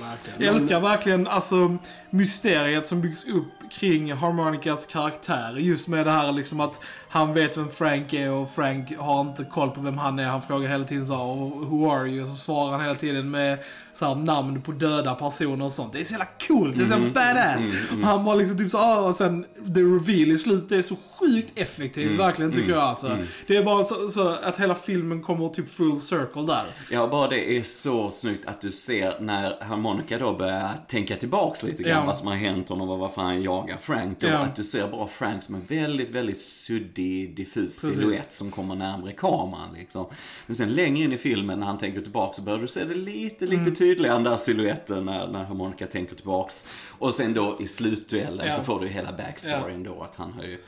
Verkligen. 0.00 0.42
Jag 0.42 0.54
älskar 0.54 0.80
verkligen 0.80 1.26
alltså 1.26 1.76
mysteriet 2.10 2.88
som 2.88 3.00
byggs 3.00 3.24
upp 3.24 3.52
kring 3.70 4.12
Harmonicas 4.12 4.86
karaktär. 4.86 5.56
Just 5.58 5.88
med 5.88 6.06
det 6.06 6.12
här 6.12 6.32
liksom 6.32 6.60
att 6.60 6.80
han 7.14 7.34
vet 7.34 7.56
vem 7.56 7.70
Frank 7.70 8.12
är 8.12 8.30
och 8.30 8.50
Frank 8.50 8.96
har 8.98 9.20
inte 9.20 9.44
koll 9.44 9.70
på 9.70 9.80
vem 9.80 9.98
han 9.98 10.18
är. 10.18 10.24
Han 10.24 10.42
frågar 10.42 10.68
hela 10.68 10.84
tiden 10.84 11.06
så 11.06 11.14
här, 11.14 11.22
"Oh, 11.22 11.68
Who 11.68 11.90
are 11.90 12.08
you? 12.08 12.22
Och 12.22 12.28
så 12.28 12.34
svarar 12.34 12.72
han 12.72 12.80
hela 12.80 12.94
tiden 12.94 13.30
med 13.30 13.58
så 13.92 14.06
här, 14.06 14.14
namn 14.14 14.62
på 14.62 14.72
döda 14.72 15.14
personer 15.14 15.64
och 15.64 15.72
sånt. 15.72 15.92
Det 15.92 16.00
är 16.00 16.04
så 16.04 16.12
jävla 16.12 16.26
coolt. 16.48 16.76
Det 16.76 16.82
är 16.82 16.86
så 16.86 16.92
jävla 16.92 17.10
badass. 17.10 17.64
Och 17.92 17.98
han 18.08 18.24
bara 18.24 18.34
liksom 18.34 18.58
typ 18.58 18.70
så 18.70 18.78
"Ah", 18.78 18.96
och 19.00 19.14
sen 19.14 19.44
the 19.74 19.80
reveal 19.80 20.30
i 20.32 20.38
slutet 20.38 20.72
är 20.72 20.82
så 20.82 20.96
sjukt 21.20 21.58
effektivt. 21.58 22.20
Verkligen 22.20 22.52
tycker 22.52 22.70
jag 22.72 22.82
alltså. 22.82 23.18
Det 23.46 23.56
är 23.56 23.64
bara 23.64 23.84
så, 23.84 24.08
så 24.08 24.28
att 24.28 24.60
hela 24.60 24.74
filmen 24.74 25.22
kommer 25.22 25.48
typ 25.48 25.68
full 25.74 26.00
circle 26.00 26.42
där. 26.42 26.64
Ja, 26.90 27.06
bara 27.06 27.28
det 27.28 27.56
är 27.58 27.62
så 27.62 28.10
snyggt 28.10 28.46
att 28.48 28.60
du 28.60 28.70
ser 28.70 29.20
när 29.20 29.62
harmonika 29.64 30.18
då 30.18 30.32
börjar 30.32 30.68
tänka 30.88 31.16
tillbaks 31.16 31.62
lite 31.62 31.82
grann 31.82 31.98
Ja. 32.00 32.06
vad 32.06 32.16
som 32.16 32.28
har 32.28 32.34
hänt 32.34 32.68
honom 32.68 32.88
och 32.88 32.98
varför 32.98 33.22
han 33.22 33.42
jagar 33.42 33.76
Frank 33.82 34.20
då. 34.20 34.26
Ja. 34.26 34.38
Att 34.38 34.56
du 34.56 34.64
ser 34.64 34.88
bara 34.88 35.06
Frank 35.06 35.42
som 35.42 35.54
en 35.54 35.64
väldigt, 35.68 36.10
väldigt 36.10 36.40
suddig, 36.40 37.03
diffus 37.26 37.54
Precis. 37.54 37.80
silhuett 37.96 38.32
som 38.32 38.50
kommer 38.50 38.74
närmare 38.74 39.12
kameran 39.12 39.74
liksom. 39.74 40.06
Men 40.46 40.56
sen 40.56 40.74
längre 40.74 41.04
in 41.04 41.12
i 41.12 41.18
filmen 41.18 41.60
när 41.60 41.66
han 41.66 41.78
tänker 41.78 42.00
tillbaks 42.00 42.36
så 42.36 42.42
börjar 42.42 42.58
du 42.58 42.68
se 42.68 42.84
det 42.84 42.94
lite, 42.94 43.44
lite 43.44 43.60
Mm. 43.62 43.74
tydligare 43.74 44.14
den 44.16 44.24
där 44.24 44.36
siluetten 44.36 45.04
när, 45.04 45.28
när 45.28 45.44
harmonika 45.44 45.86
tänker 45.86 46.14
tillbaks. 46.16 46.68
Och 46.98 47.14
sen 47.14 47.34
då 47.34 47.56
i 47.60 47.66
slutduellen 47.68 48.46
Ja. 48.46 48.52
så 48.52 48.62
får 48.62 48.80
du 48.80 48.88
hela 48.88 49.12
backstoryn 49.12 49.82
då 49.82 50.02
att 50.02 50.16
han 50.16 50.32
har 50.32 50.42
ju 50.42 50.58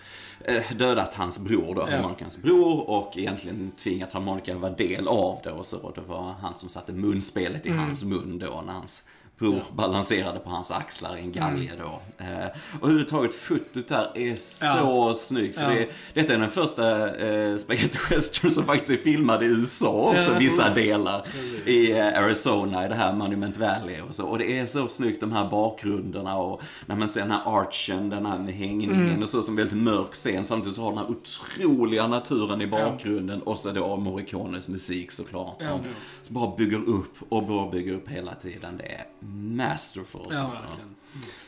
eh, 0.44 0.62
dödat 0.76 1.14
hans 1.14 1.44
bror 1.44 1.74
då, 1.74 1.86
Ja. 1.90 1.96
harmonikans 1.96 2.42
bror 2.42 2.90
och 2.90 3.18
egentligen 3.18 3.70
tvingat 3.76 4.12
harmonika 4.12 4.54
vara 4.58 4.72
del 4.72 5.08
av 5.08 5.40
det 5.44 5.50
och 5.52 5.66
så. 5.66 5.90
Det 5.90 6.00
var 6.00 6.34
han 6.40 6.58
som 6.58 6.68
satte 6.68 6.92
munspelet 6.92 7.66
i 7.66 7.68
Mm. 7.68 7.80
hans 7.84 8.04
mun 8.04 8.38
då 8.38 8.62
när 8.66 8.72
hans 8.72 9.04
bror 9.38 9.60
balanserade 9.74 10.38
på 10.38 10.50
hans 10.50 10.70
axlar 10.70 11.16
i 11.16 11.20
en 11.20 11.32
galge 11.32 11.72
då. 11.78 12.00
Eh, 12.24 12.46
och 12.80 12.82
överhuvudtaget 12.88 13.34
fotot 13.34 13.88
där 13.88 14.10
är 14.14 14.36
så 14.36 15.14
snyggt. 15.14 15.54
För 15.56 15.62
Ja. 15.62 15.68
det, 15.68 15.88
detta 16.14 16.34
är 16.34 16.38
den 16.38 16.50
första 16.50 17.16
eh, 17.16 17.56
spaghetti 17.56 17.98
western 18.10 18.50
som 18.50 18.64
faktiskt 18.64 18.90
är 18.90 18.96
filmad 18.96 19.42
i 19.42 19.46
USA 19.46 20.12
också, 20.16 20.32
Ja. 20.32 20.38
vissa 20.38 20.74
delar. 20.74 21.26
I 21.66 21.92
eh, 21.92 22.06
Arizona, 22.06 22.86
i 22.86 22.88
det 22.88 22.94
här 22.94 23.12
Monument 23.12 23.56
Valley 23.56 24.00
och 24.00 24.14
så. 24.14 24.26
Och 24.26 24.38
det 24.38 24.58
är 24.58 24.66
så 24.66 24.88
snyggt 24.88 25.20
de 25.20 25.32
här 25.32 25.50
bakgrunderna 25.50 26.36
och 26.36 26.62
när 26.86 26.96
man 26.96 27.08
ser 27.08 27.20
den 27.20 27.30
här 27.30 27.42
archen, 27.60 28.08
den 28.10 28.26
här 28.26 28.38
med 28.38 28.54
hängningen 28.54 28.94
Mm. 29.08 29.22
och 29.22 29.28
så 29.28 29.42
som 29.42 29.56
väldigt 29.56 29.76
mörk 29.82 30.12
scen. 30.14 30.44
Samtidigt 30.44 30.74
så 30.76 30.82
har 30.82 30.90
den 30.90 30.98
här 30.98 31.06
otroliga 31.10 32.06
naturen 32.06 32.60
i 32.60 32.66
bakgrunden 32.66 33.42
och 33.42 33.58
så 33.58 33.70
då 33.72 33.96
Morricones 33.96 34.68
musik 34.68 35.12
såklart. 35.12 35.62
Som, 35.62 35.70
Ja. 35.70 35.78
som 36.22 36.34
bara 36.34 36.56
bygger 36.56 36.88
upp 36.88 37.14
och 37.28 37.46
bara 37.46 37.70
bygger 37.70 37.94
upp 37.94 38.08
hela 38.08 38.34
tiden. 38.34 38.76
Det 38.76 38.84
är 38.92 39.04
masterful. 39.26 40.26
Ja, 40.30 40.38
alltså. 40.38 40.62
Verkligen. 40.62 40.96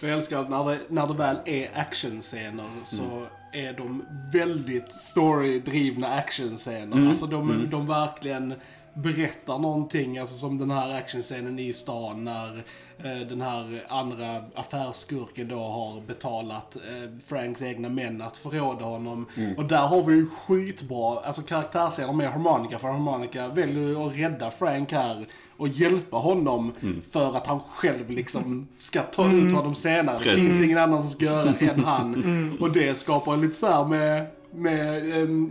Jag 0.01 0.11
älskar 0.11 0.41
att 0.41 0.51
när 0.51 0.71
det, 0.71 0.81
när 0.89 1.07
det 1.07 1.15
väl 1.15 1.37
är 1.45 1.79
actionscener 1.79 2.67
så 2.85 3.27
är 3.53 3.73
de 3.73 4.05
väldigt 4.33 4.93
storydrivna 4.93 6.09
actionscener. 6.09 7.09
Alltså 7.09 7.27
de, 7.27 7.71
de 7.71 7.87
verkligen 7.87 8.55
berättar 8.95 9.59
någonting. 9.59 10.19
Alltså 10.19 10.35
som 10.37 10.59
den 10.59 10.71
här 10.71 10.95
actionscenen 10.95 11.59
i 11.59 11.73
stan 11.73 12.25
när 12.25 12.57
eh, 12.99 13.29
den 13.29 13.41
här 13.41 13.85
andra 13.89 14.45
affärsskurken 14.55 15.49
då 15.49 15.59
har 15.59 16.01
betalat 16.01 16.77
eh, 16.77 17.19
Franks 17.25 17.63
egna 17.63 17.89
män 17.89 18.23
att 18.23 18.37
förråda 18.37 18.85
honom. 18.85 19.27
Och 19.57 19.65
där 19.65 19.87
har 19.87 20.03
vi 20.03 20.15
ju 20.15 20.27
skitbra 20.29 21.21
alltså 21.21 21.43
karaktärsscener 21.43 22.13
med 22.13 22.31
Harmonica. 22.31 22.79
För 22.79 22.89
Harmonica 22.89 23.49
väljer 23.49 24.07
att 24.07 24.17
rädda 24.17 24.51
Frank 24.51 24.93
här 24.93 25.27
och 25.59 25.69
hjälpa 25.69 26.17
honom 26.17 26.73
för 27.13 27.37
att 27.37 27.47
han 27.47 27.61
själv 27.61 28.11
liksom 28.11 28.69
ska 28.77 29.03
ta 29.03 29.33
ut 29.33 29.53
honom 29.53 29.75
senare. 29.75 30.19
Det 30.19 30.25
finns 30.25 30.47
Precis. 30.49 30.67
ingen 30.67 30.83
annan 30.83 31.01
som 31.03 31.11
ska 31.11 31.25
göra 31.25 31.55
det 31.59 31.67
än 31.67 31.85
han. 31.85 32.57
Och 32.61 32.71
det 32.73 32.99
skapar 32.99 33.37
lite 33.37 33.55
så 33.55 33.67
här 33.67 33.85
med 33.85 34.27
med, 34.51 35.03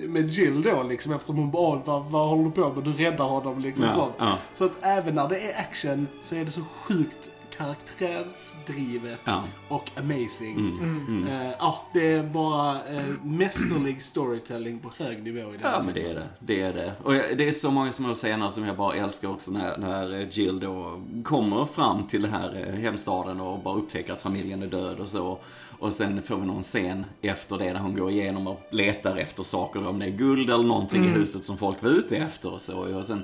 med 0.09 0.27
Jill 0.29 0.61
då 0.61 0.83
liksom 0.83 1.13
eftersom 1.13 1.35
hon 1.37 1.51
bara 1.51 1.61
"Åh, 1.77 1.79
vad, 1.85 2.05
vad 2.05 2.29
håller 2.29 2.43
du 2.43 2.51
på 2.51 2.73
med? 2.73 2.83
Du 2.83 2.93
räddar 2.93 3.25
honom 3.25 3.59
liksom 3.59 3.85
Ja, 3.85 3.93
sånt. 3.95 4.13
ja. 4.19 4.37
Så 4.53 4.65
att 4.65 4.71
även 4.81 5.15
när 5.15 5.27
det 5.29 5.39
är 5.39 5.59
action 5.59 6.07
så 6.23 6.35
är 6.35 6.45
det 6.45 6.51
så 6.51 6.61
sjukt 6.81 7.29
karaktärsdrivet 7.57 9.19
Ja. 9.25 9.43
och 9.67 9.89
amazing. 9.97 10.57
Mm. 10.57 11.27
Eh, 11.27 11.51
Ja, 11.59 11.81
det 11.93 12.11
är 12.13 12.23
bara 12.23 12.85
eh, 12.85 13.05
mästerlig 13.23 14.01
storytelling 14.01 14.79
på 14.79 14.89
hög 14.97 15.23
nivå 15.23 15.39
i 15.39 15.57
den 15.57 15.71
Ja, 15.71 15.81
men 15.85 15.93
det 15.93 16.09
är 16.09 16.15
det. 16.15 16.27
Det 16.39 16.61
är 16.61 16.73
det. 16.73 16.93
Och 17.03 17.15
jag- 17.15 17.37
det 17.37 17.47
är 17.47 17.51
så 17.51 17.71
många 17.71 17.91
små 17.91 18.13
scener 18.15 18.49
som 18.49 18.65
jag 18.65 18.77
bara 18.77 18.93
älskar 18.95 19.27
också 19.29 19.51
när, 19.51 19.77
när 19.77 20.13
eh, 20.21 20.27
Jill 20.31 20.59
då 20.59 21.01
kommer 21.23 21.65
fram 21.65 22.07
till 22.07 22.21
den 22.21 22.31
här 22.31 22.77
hemstaden 22.81 23.39
och 23.41 23.59
bara 23.59 23.75
upptäcker 23.75 24.13
att 24.13 24.21
familjen 24.21 24.63
är 24.63 24.67
död 24.67 24.99
och 24.99 25.09
så. 25.09 25.39
Och 25.79 25.93
sen 25.93 26.21
får 26.21 26.35
vi 26.37 26.45
någon 26.45 26.61
scen 26.63 27.05
efter 27.21 27.57
det 27.57 27.63
där 27.73 27.79
hon 27.79 27.95
går 27.95 28.11
igenom 28.11 28.47
och 28.47 28.61
letar 28.71 29.15
efter 29.17 29.43
saker, 29.43 29.87
om 29.87 29.99
det 29.99 30.05
är 30.05 30.09
guld 30.11 30.49
eller 30.49 30.63
någonting 30.63 31.05
i 31.05 31.07
huset 31.07 31.45
som 31.45 31.57
folk 31.57 31.83
var 31.83 31.89
ute 31.89 32.17
efter 32.17 32.53
och 32.53 32.61
så. 32.61 32.97
Och 32.97 33.05
sen 33.05 33.23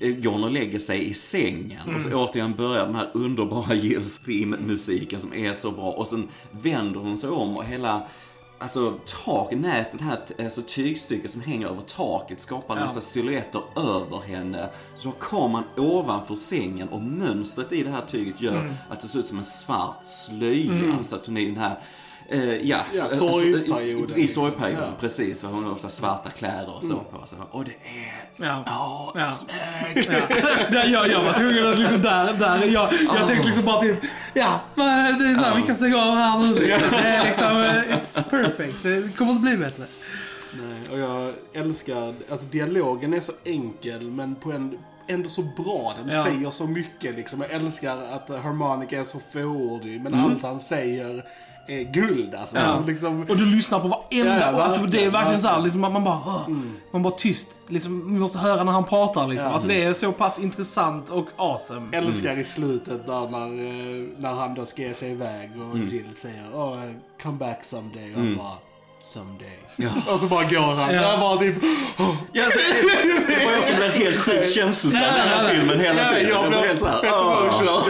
går 0.00 0.30
hon 0.30 0.44
och 0.44 0.50
lägger 0.50 0.78
sig 0.78 1.08
i 1.10 1.14
sängen 1.14 1.94
och 1.96 2.02
så 2.02 2.14
återigen 2.14 2.54
börjar 2.54 2.86
den 2.86 2.94
här 2.94 3.10
underbara 3.14 3.74
Jills 3.74 4.18
theme-musiken 4.18 5.20
som 5.20 5.34
är 5.34 5.52
så 5.52 5.70
bra. 5.70 5.90
Och 5.92 6.08
sen 6.08 6.28
vänder 6.50 7.00
hon 7.00 7.18
sig 7.18 7.30
om 7.30 7.56
och 7.56 7.64
hela 7.64 8.02
Alltså 8.60 8.94
tak, 9.24 9.52
nätet, 9.52 10.00
här 10.00 10.18
alltså, 10.38 10.62
tygstycket 10.62 11.30
som 11.30 11.40
hänger 11.40 11.66
över 11.66 11.82
taket 11.82 12.40
skapar 12.40 12.76
Ja. 12.76 12.82
nästan 12.82 13.02
silhuetter 13.02 13.60
över 13.76 14.18
henne. 14.26 14.68
Så 14.94 15.08
då 15.08 15.14
har 15.14 15.30
kameran 15.30 15.64
ovanför 15.76 16.34
sängen 16.34 16.88
och 16.88 17.02
mönstret 17.02 17.72
i 17.72 17.82
det 17.82 17.90
här 17.90 18.02
tyget 18.06 18.40
gör 18.40 18.60
Mm. 18.60 18.72
att 18.88 19.00
det 19.00 19.08
ser 19.08 19.18
ut 19.18 19.26
som 19.26 19.38
en 19.38 19.44
svart 19.44 20.04
slöja. 20.04 21.02
Så 21.02 21.16
att 21.16 21.26
hon 21.26 21.36
är 21.36 21.46
den 21.46 21.56
här 21.56 21.78
eh, 22.28 22.54
ja, 22.68 22.78
Ja, 22.94 23.04
så- 23.08 23.16
sorgperioden, 23.16 24.16
I 24.16 24.20
liksom. 24.20 24.42
sorgperioden, 24.42 24.84
Ja. 24.88 24.96
precis. 25.00 25.40
För 25.40 25.48
hon 25.48 25.64
har 25.64 25.72
ofta 25.72 25.88
svarta 25.88 26.30
kläder 26.30 26.76
och 26.76 26.84
så 26.84 26.94
på 26.96 27.26
sig. 27.26 27.38
Och 27.50 27.64
det 27.64 27.70
är 27.70 28.46
Ja. 28.46 28.62
Ja, 28.66 29.12
Ja. 29.14 29.32
snyggt! 29.92 30.26
Ja. 30.70 30.84
Jag, 30.84 31.08
jag 31.08 31.22
var 31.24 31.32
tvungen 31.32 31.66
att 31.72 31.78
liksom 31.78 32.02
där, 32.02 32.32
där 32.32 32.64
jag, 32.64 32.92
jag 33.14 33.26
tänkte 33.28 33.46
liksom 33.46 33.64
bara 33.64 33.80
till, 33.80 33.96
ja, 34.34 34.60
det 34.74 34.82
är 34.82 35.34
så 35.36 35.42
här, 35.44 35.56
vi 35.56 35.62
kan 35.62 35.76
stänga 35.76 35.96
av 35.96 36.14
här 36.14 36.38
nu. 36.38 36.54
liksom. 36.54 36.90
Det 36.90 36.98
är 37.08 37.24
liksom, 37.26 37.62
eh, 37.62 37.98
it's 37.98 38.22
perfect. 38.30 38.82
Det 38.82 39.16
kommer 39.16 39.32
inte 39.32 39.42
bli 39.42 39.56
bättre. 39.56 39.84
Nej, 40.52 40.82
och 40.92 40.98
jag 40.98 41.34
älskar, 41.52 42.14
alltså 42.30 42.46
dialogen 42.46 43.14
är 43.14 43.20
så 43.20 43.32
enkel 43.44 44.10
men 44.10 44.34
på 44.34 44.52
en, 44.52 44.78
ändå 45.08 45.28
så 45.28 45.42
bra. 45.42 45.94
Den 46.04 46.16
Ja. 46.16 46.24
säger 46.24 46.50
så 46.50 46.66
mycket 46.66 47.14
liksom. 47.14 47.40
Jag 47.40 47.50
älskar 47.50 47.96
att 48.12 48.42
Harmonica 48.42 48.98
är 48.98 49.04
så 49.04 49.18
fåordig 49.18 50.00
men 50.02 50.14
Mm. 50.14 50.24
allt 50.24 50.42
han 50.42 50.60
säger 50.60 51.24
är 51.68 51.82
guld 51.92 52.34
alltså. 52.34 52.56
Ja. 52.56 52.74
Som 52.76 52.86
liksom, 52.86 53.20
Och 53.28 53.36
du 53.36 53.46
lyssnar 53.46 53.80
på 53.80 53.88
varenda, 53.88 54.52
Ja, 54.52 54.62
alltså 54.62 54.80
det 54.80 54.86
är 54.86 54.90
verkligen, 54.90 55.12
verkligen 55.12 55.40
så 55.40 55.46
här, 55.48 55.54
verkligen. 55.54 55.64
liksom, 55.64 55.80
man, 55.80 55.92
man 55.92 56.04
bara, 56.04 56.14
hör, 56.16 56.40
man 56.90 57.02
bara 57.02 57.14
tyst. 57.14 57.48
Liksom, 57.66 58.12
vi 58.14 58.20
måste 58.20 58.38
höra 58.38 58.64
när 58.64 58.72
han 58.72 58.84
pratar 58.84 59.26
liksom. 59.26 59.46
Ja. 59.46 59.52
Alltså 59.52 59.68
det 59.68 59.82
är 59.84 59.92
så 59.92 60.12
pass 60.12 60.38
intressant 60.38 61.10
och 61.10 61.26
awesome. 61.36 61.96
älskar 61.96 62.36
i 62.36 62.44
slutet 62.44 63.06
där 63.06 63.28
när, 63.30 63.46
eh, 63.46 64.06
när 64.18 64.32
han 64.34 64.54
då 64.54 64.66
ska 64.66 64.82
ge 64.82 64.94
sig 64.94 65.10
iväg 65.10 65.50
och 65.56 65.74
Mm. 65.76 65.88
Jill 65.88 66.14
säger 66.14 66.44
oh, 66.54 66.80
come 67.22 67.38
back 67.38 67.64
someday. 67.64 68.14
Och 68.14 68.20
han 68.20 68.36
bara 68.36 68.56
someday. 69.00 69.58
Ja. 69.76 69.88
Och 70.12 70.20
så 70.20 70.26
bara 70.26 70.44
går 70.44 70.74
han. 70.74 70.94
Ja. 70.94 71.02
Jag 71.10 71.20
bara 71.20 71.38
typ, 71.38 71.54
Ja, 72.32 72.44
alltså, 72.44 72.58
det 73.28 73.44
var 73.44 73.52
jag 73.52 73.64
som 73.64 73.76
blev 73.76 73.90
helt 73.90 74.16
sjukt 74.16 74.50
känslosam 74.54 75.00
i 75.00 75.04
den 75.04 75.28
här 75.28 75.48
filmen 75.48 75.80
hela 75.80 76.02
Ja, 76.02 76.14
tiden. 76.14 76.28
jag 76.28 76.48
blev 76.48 76.60
helt 76.60 76.80
så 76.80 76.86
här, 76.86 77.00
fett 77.00 77.10
"Åh." 77.12 77.42
emotional. 77.42 77.82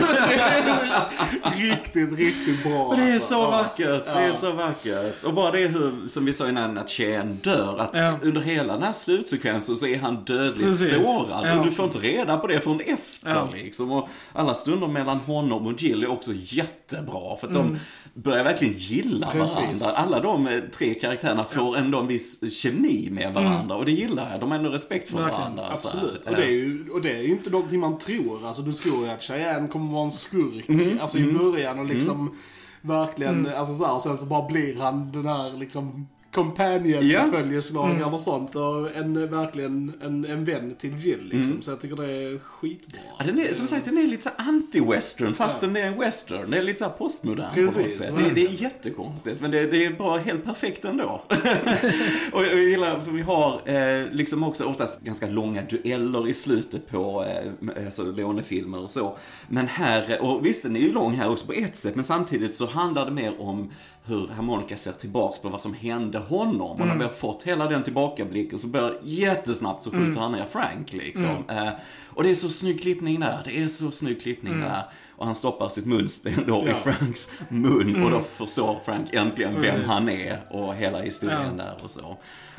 riktigt, 1.57 2.19
riktigt 2.19 2.63
bra. 2.63 2.83
Och 2.85 2.97
det 2.97 3.03
är 3.03 3.13
alltså. 3.15 3.29
så 3.35 3.41
Ja. 3.41 3.51
vackert, 3.51 4.05
det 4.05 4.11
är 4.11 4.29
Ja. 4.29 4.35
så 4.35 4.53
vackert. 4.53 5.25
Och 5.25 5.35
bara 5.35 5.51
det 5.51 5.67
hur, 5.67 6.09
som 6.09 6.25
vi 6.25 6.33
sa 6.33 6.49
innan, 6.49 6.79
att 6.79 6.91
Cheyenne 6.91 7.37
dör. 7.43 7.79
Att 7.79 7.91
Ja. 7.93 8.19
under 8.23 8.41
hela 8.41 8.73
den 8.73 8.83
här 8.83 8.93
slutsekvensen 8.93 9.77
så 9.77 9.87
är 9.87 9.99
han 9.99 10.25
dödligt 10.25 10.67
Precis. 10.67 10.91
sårad. 10.91 11.47
Ja. 11.49 11.59
Och 11.59 11.65
du 11.65 11.71
får 11.71 11.85
inte 11.85 11.99
reda 11.99 12.37
på 12.37 12.47
det 12.47 12.61
förrän 12.61 12.81
efter 12.81 13.31
Ja. 13.31 13.49
liksom. 13.55 13.93
Och 13.93 14.09
alla 14.33 14.55
stunder 14.55 14.87
mellan 14.87 15.17
honom 15.19 15.67
och 15.67 15.83
Jill 15.83 16.03
är 16.03 16.11
också 16.11 16.31
jättebra. 16.35 17.37
För 17.37 17.47
att 17.47 17.55
de 17.55 17.79
börjar 18.15 18.45
verkligen 18.45 18.75
gilla 18.79 19.27
Precis. 19.33 19.57
varandra. 19.57 19.87
Alla 19.97 20.21
de 20.21 20.47
eh, 20.49 20.61
tre 20.79 20.95
karaktärerna 21.01 21.45
får 21.45 21.77
ändå 21.77 21.99
en 22.01 22.07
viss 22.07 22.53
kemi 22.53 23.09
med 23.11 23.35
varandra. 23.35 23.77
Och 23.77 23.85
det 23.85 23.93
gillar 23.93 24.31
jag. 24.31 24.41
De 24.41 24.51
har 24.51 24.59
ändå 24.59 24.71
respekt 24.71 25.09
för 25.09 25.19
Verkligen. 25.19 25.41
varandra. 25.41 25.69
Absolut. 25.73 26.27
Och 26.27 26.37
det, 26.37 26.45
är 26.45 26.51
ju, 26.51 26.91
och 26.91 27.03
det 27.03 27.17
är 27.17 27.23
ju 27.23 27.29
inte 27.29 27.51
någonting 27.51 27.81
man 27.81 27.99
tror. 27.99 28.47
Alltså 28.47 28.63
du 28.63 28.73
tror 28.73 29.05
ju 29.05 29.11
att 29.11 29.23
Cheyenne 29.23 29.69
kommer 29.69 29.93
vara 29.93 30.05
en 30.05 30.13
skurk. 30.13 30.69
Mm. 30.69 31.01
Alltså 31.01 31.19
i 31.19 31.33
början 31.33 31.79
och 31.79 31.87
liksom 31.87 32.37
verkligen, 32.81 33.47
alltså 33.47 33.75
så 33.75 33.87
här, 33.87 33.99
sen 33.99 34.19
så 34.19 34.27
bara 34.27 34.49
blir 34.49 34.81
han 34.81 35.13
den 35.13 35.27
här 35.27 35.53
liksom 35.59 36.09
companion 36.39 37.09
Ja. 37.09 37.29
följeslagaren 37.33 38.15
och 38.15 38.21
sånt. 38.21 38.55
Och 38.55 38.97
en, 38.97 39.31
verkligen 39.31 39.93
en, 40.03 40.25
en 40.25 40.45
vän 40.45 40.75
till 40.79 40.99
Jill 40.99 41.25
liksom. 41.25 41.51
Mm. 41.51 41.63
Så 41.63 41.71
jag 41.71 41.81
tycker 41.81 41.97
det 41.97 42.13
är 42.13 42.39
skitbra. 42.39 43.01
Ja, 43.19 43.25
den 43.25 43.39
är, 43.39 43.53
som 43.53 43.67
sagt, 43.67 43.85
den 43.85 43.99
är 43.99 44.03
lite 44.03 44.23
så 44.23 44.31
anti-western 44.31 45.35
fast 45.35 45.61
den 45.61 45.77
är 45.77 45.83
en 45.83 45.99
western. 45.99 46.51
Det 46.51 46.59
är 46.59 46.63
lite 46.63 46.79
så 46.79 46.91
postmodern 46.91 47.55
på 47.55 47.61
något 47.61 47.75
Precis, 47.75 47.99
sätt. 47.99 48.17
Det, 48.17 48.31
det 48.35 48.47
är 48.47 48.63
jättekonstigt 48.63 49.41
men 49.41 49.51
det, 49.51 49.67
det 49.67 49.85
är 49.85 49.91
bara 49.91 50.19
helt 50.19 50.45
perfekt 50.45 50.85
ändå. 50.85 51.23
och 52.33 52.45
jag 52.45 52.59
gillar, 52.59 53.01
för 53.01 53.11
vi 53.11 53.23
har 53.23 53.61
eh, 53.65 54.07
liksom 54.13 54.43
också 54.43 54.65
oftast 54.65 55.01
ganska 55.01 55.27
långa 55.27 55.63
dueller 55.63 56.29
i 56.29 56.35
slutet 56.35 56.89
på 56.89 57.25
eh, 57.25 57.85
alltså 57.87 58.03
Leone-filmer 58.03 58.79
och 58.79 58.91
så. 58.91 59.17
Men 59.49 59.67
här, 59.67 60.23
och 60.23 60.47
visst 60.47 60.63
den 60.63 60.77
är 60.77 60.81
ju 60.81 60.93
lång 60.93 61.15
här 61.15 61.31
också 61.31 61.47
på 61.47 61.53
ett 61.53 61.77
sätt 61.77 61.95
men 61.95 62.05
samtidigt 62.05 62.55
så 62.55 62.67
handlar 62.67 63.05
det 63.05 63.11
mer 63.13 63.41
om 63.41 63.71
hur 64.09 64.29
Harmonica 64.29 64.77
ser 64.77 64.93
tillbaks 64.93 65.41
på 65.41 65.49
vad 65.49 65.61
som 65.61 65.75
hände 65.75 66.19
honom. 66.19 66.81
Och 66.81 66.87
när 66.87 66.97
vi 66.97 67.05
har 67.05 67.11
fått 67.11 67.43
hela 67.43 67.69
den 67.69 67.83
tillbakablicken 67.83 68.59
så 68.59 68.69
börjar 68.69 68.99
jättesnabbt 69.03 69.83
så 69.83 69.91
skjuter 69.91 70.21
han 70.21 70.33
ner 70.33 70.45
Frank 70.45 70.93
liksom. 70.93 71.45
Eh, 71.49 71.71
och 72.19 72.25
det 72.25 72.31
är 72.31 72.35
så 72.35 72.49
snygg 72.51 72.81
klippning 72.83 73.21
där. 73.21 73.41
Det 73.45 73.63
är 73.63 73.69
så 73.69 73.91
snygg 73.91 74.21
klippning 74.23 74.61
där. 74.61 74.83
Och 75.17 75.27
han 75.27 75.35
stoppar 75.35 75.69
sitt 75.69 75.87
munsten 75.87 76.45
då 76.47 76.63
i 76.63 76.69
Ja. 76.69 76.75
Franks 76.75 77.31
mun 77.49 78.03
och 78.05 78.11
då 78.11 78.21
förstår 78.21 78.81
Frank 78.85 79.09
äntligen 79.15 79.53
vem 79.55 79.63
Precis. 79.63 79.87
han 79.87 80.09
är 80.09 80.47
och 80.51 80.75
hela 80.75 81.03
historien 81.03 81.55
Ja. 81.59 81.65
där 81.65 81.81
och 81.85 81.91
så. 81.91 82.07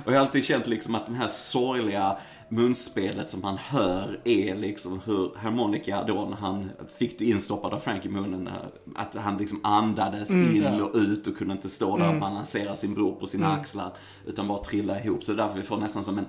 Och 0.06 0.12
jag 0.12 0.14
har 0.14 0.20
alltid 0.20 0.44
känt 0.44 0.68
liksom 0.68 0.96
att 0.96 1.06
den 1.06 1.16
här 1.16 1.28
sorgliga 1.28 2.18
munspelet 2.50 3.30
som 3.30 3.44
han 3.44 3.58
hör 3.58 4.20
är 4.26 4.56
liksom 4.56 5.02
hur 5.06 5.36
harmonika 5.38 6.04
då 6.04 6.26
när 6.26 6.38
han 6.38 6.72
fick 6.98 7.20
det 7.20 7.26
instoppad 7.26 7.74
av 7.74 7.80
Frank 7.80 8.06
i 8.06 8.10
munnen, 8.10 8.50
att 8.96 9.16
han 9.16 9.38
liksom 9.38 9.60
andades 9.64 10.32
in 10.32 10.62
ja. 10.64 10.84
och 10.84 10.96
ut 10.96 11.28
och 11.28 11.38
kunde 11.38 11.54
inte 11.54 11.70
stå 11.70 11.98
där 11.98 12.14
och 12.14 12.20
balansera 12.20 12.76
sin 12.76 12.94
bror 12.94 13.16
på 13.16 13.28
sina 13.28 13.54
axlar 13.54 13.94
utan 14.26 14.48
bara 14.48 14.64
trilla 14.64 15.04
ihop. 15.04 15.24
Så 15.24 15.34
därför 15.34 15.56
vi 15.56 15.64
får 15.64 15.78
nästan 15.78 16.04
som 16.04 16.18
en 16.18 16.26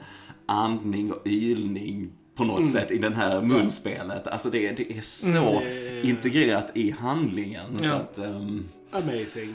andning 0.47 1.13
och 1.13 1.27
ylning 1.27 2.13
på 2.37 2.45
något 2.45 2.69
sätt 2.69 2.91
i 2.91 2.99
den 2.99 3.13
här 3.15 3.41
munspelet. 3.41 4.27
Alltså 4.27 4.51
det, 4.51 4.71
det 4.73 4.93
är 4.93 5.01
så 5.01 5.61
Det- 5.61 6.03
integrerat 6.09 6.71
i 6.75 6.91
handlingen. 7.01 7.79
Så 7.79 7.85
Ja. 7.85 7.95
att, 7.95 8.19
ehm, 8.19 8.65
Amazing. 8.93 9.55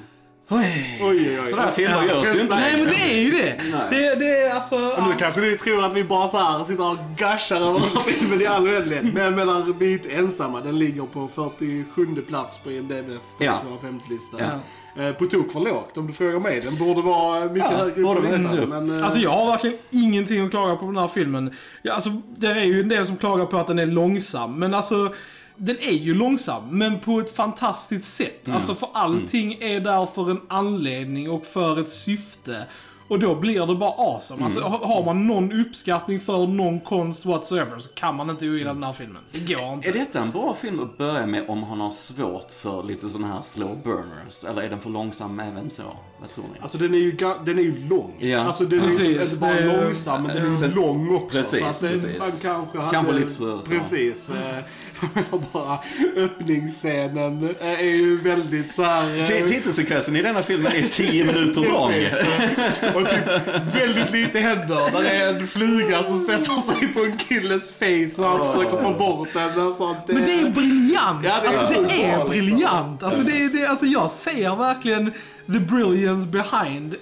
Oj. 0.49 0.99
Oj, 1.01 1.07
oj, 1.29 1.39
oj. 1.39 1.47
Sådana 1.47 1.69
filmer 1.69 2.03
görs 2.03 2.35
ju 2.35 2.41
inte 2.41 2.55
Nej 2.55 2.77
men 2.77 2.87
det 2.87 3.01
är 3.13 3.17
ju 3.21 3.31
det. 3.31 3.61
Det, 3.89 4.15
det 4.15 4.37
är 4.37 4.49
alltså... 4.55 4.75
Och 4.89 5.03
nu 5.07 5.13
kanske 5.19 5.41
ni 5.41 5.57
tror 5.57 5.85
att 5.85 5.93
vi 5.93 6.03
bara 6.03 6.27
så 6.27 6.37
här 6.37 6.63
sitter 6.63 6.89
och 6.91 6.97
gashar 7.17 7.55
över 7.55 7.79
den 7.79 7.89
här 7.89 8.01
filmen 8.01 8.41
i 8.41 8.45
all 8.45 8.67
oändlighet. 8.67 9.13
Men 9.13 9.23
jag 9.23 9.33
menar, 9.33 9.73
vi 9.79 9.87
är 9.89 9.93
inte 9.93 10.09
ensamma. 10.09 10.61
Den 10.61 10.79
ligger 10.79 11.03
på 11.03 11.27
47 11.27 12.05
plats 12.27 12.57
på 12.57 12.69
IMDB's 12.71 13.19
Ja. 13.39 13.61
250-lista. 13.81 14.37
Ja. 14.39 14.59
Eh, 14.99 15.11
På 15.11 15.25
tok 15.25 15.51
för 15.51 15.59
lågt 15.59 15.97
om 15.97 16.07
du 16.07 16.13
frågar 16.13 16.39
mig. 16.39 16.61
Den 16.61 16.77
borde 16.77 17.01
vara 17.01 17.45
mycket 17.45 17.71
Ja, 17.71 17.77
högre 17.77 18.01
upp 18.01 18.15
på 18.15 18.19
listan. 18.19 18.69
Men, 18.69 18.97
eh, 18.97 19.03
Alltså 19.03 19.19
jag 19.19 19.29
har 19.31 19.45
verkligen 19.45 19.77
ingenting 19.91 20.45
att 20.45 20.49
klaga 20.51 20.75
på 20.75 20.85
den 20.85 20.97
här 20.97 21.07
filmen. 21.07 21.53
Ja, 21.81 21.93
alltså, 21.93 22.09
det 22.37 22.47
är 22.47 22.63
ju 22.65 22.81
en 22.81 22.89
del 22.89 23.05
som 23.05 23.17
klagar 23.17 23.45
på 23.45 23.57
att 23.57 23.67
den 23.67 23.79
är 23.79 23.85
långsam, 23.85 24.59
men 24.59 24.73
alltså 24.73 25.13
den 25.57 25.77
är 25.79 25.91
ju 25.91 26.13
långsam, 26.13 26.63
men 26.77 26.99
på 26.99 27.19
ett 27.19 27.35
fantastiskt 27.35 28.15
sätt. 28.15 28.49
Alltså 28.49 28.75
för 28.75 28.89
allting 28.93 29.53
är 29.61 29.79
där 29.79 30.05
för 30.05 30.31
en 30.31 30.41
anledning 30.47 31.29
och 31.29 31.45
för 31.45 31.79
ett 31.79 31.89
syfte. 31.89 32.65
Och 33.07 33.19
då 33.19 33.35
blir 33.35 33.65
det 33.67 33.75
bara 33.75 33.91
awesome. 33.91 34.43
Alltså, 34.45 34.59
har 34.61 34.77
har 34.87 35.03
man 35.05 35.27
någon 35.27 35.51
uppskattning 35.61 36.19
för 36.19 36.47
någon 36.47 36.79
konst 36.79 37.25
whatsoever 37.25 37.79
så 37.79 37.89
kan 37.89 38.15
man 38.15 38.29
inte 38.29 38.49
ogilla 38.49 38.73
den 38.73 38.83
här 38.83 38.93
filmen. 38.93 39.21
Det 39.31 39.53
går 39.53 39.73
inte. 39.73 39.89
Är 39.89 39.93
detta 39.93 40.19
en 40.21 40.31
bra 40.31 40.55
film 40.61 40.79
att 40.79 40.97
börja 40.97 41.25
med 41.25 41.49
om 41.49 41.63
han 41.63 41.79
har 41.79 41.91
svårt 41.91 42.51
för 42.53 42.83
lite 42.83 43.09
sådana 43.09 43.33
här 43.33 43.41
slow 43.41 43.77
burners? 43.83 44.43
Eller 44.43 44.61
är 44.61 44.69
den 44.69 44.79
för 44.81 44.89
långsam 44.89 45.39
även 45.39 45.69
så? 45.69 45.83
Vad 46.21 46.29
tror 46.29 46.43
ni? 46.53 46.59
Alltså 46.61 46.77
den 46.77 46.93
är 46.93 46.97
ju, 46.97 47.11
den 47.45 47.59
är 47.59 47.63
ju 47.63 47.87
lång. 47.89 48.13
Ja. 48.19 48.39
Alltså 48.39 48.63
den 48.65 48.79
är 48.79 48.83
ju 48.83 48.89
Precis, 48.89 49.33
inte, 49.33 49.41
bara 49.41 49.59
är- 49.59 49.83
långsam, 49.83 50.23
men 50.23 50.35
den 50.35 50.53
är 50.53 50.67
ju 50.67 50.73
lång 50.75 51.15
också. 51.15 51.37
Precis, 51.37 51.59
så 51.59 51.65
att 51.65 51.81
det, 51.81 51.89
precis. 51.89 52.19
man 52.19 52.31
kanske 52.41 52.77
hade... 52.79 52.91
Kanske 52.91 53.13
lite 53.13 53.33
för 53.33 53.61
så. 53.61 53.69
Precis. 53.69 54.29
eh, 54.29 54.57
För 54.93 55.09
bara, 55.53 55.79
öppningsscenen 56.15 57.55
eh, 57.59 57.67
är 57.79 57.83
ju 57.83 58.17
väldigt 58.17 58.73
så 58.73 58.83
här... 58.83 59.17
eh, 59.19 59.23
Ti- 59.23 59.47
Titelsekvensen 59.47 60.15
i 60.15 60.21
denna 60.21 60.43
filmen 60.43 60.71
är 60.75 60.87
10 60.89 61.25
minuter 61.25 61.61
lång. 61.61 61.91
Och 62.95 63.09
typ 63.09 63.27
väldigt 63.75 64.11
lite 64.11 64.39
händer. 64.39 64.91
Där 64.91 65.03
är 65.03 65.29
en 65.29 65.47
fluga 65.47 66.03
som 66.03 66.19
sätter 66.19 66.61
sig 66.61 66.87
på 66.87 66.99
en 66.99 67.17
killes 67.17 67.71
face 67.71 68.21
och 68.21 68.37
han 68.37 68.51
försöker 68.51 68.83
få 68.83 68.91
bort 68.91 69.29
den. 69.33 69.67
Och 69.67 69.75
sånt. 69.75 70.07
Men 70.07 70.25
det 70.25 70.39
är 70.39 70.49
briljant! 70.49 71.25
Ja, 71.25 71.39
det 71.41 71.47
är 71.47 71.51
alltså 71.51 71.83
det 71.87 72.03
är 72.03 72.27
briljant! 72.27 73.03
Alltså, 73.03 73.21
det 73.21 73.43
är, 73.43 73.49
det, 73.49 73.67
alltså 73.67 73.85
jag 73.85 74.09
ser 74.09 74.55
verkligen 74.55 75.11
the 75.47 75.59
brilliance 75.59 76.27
behind 76.27 76.95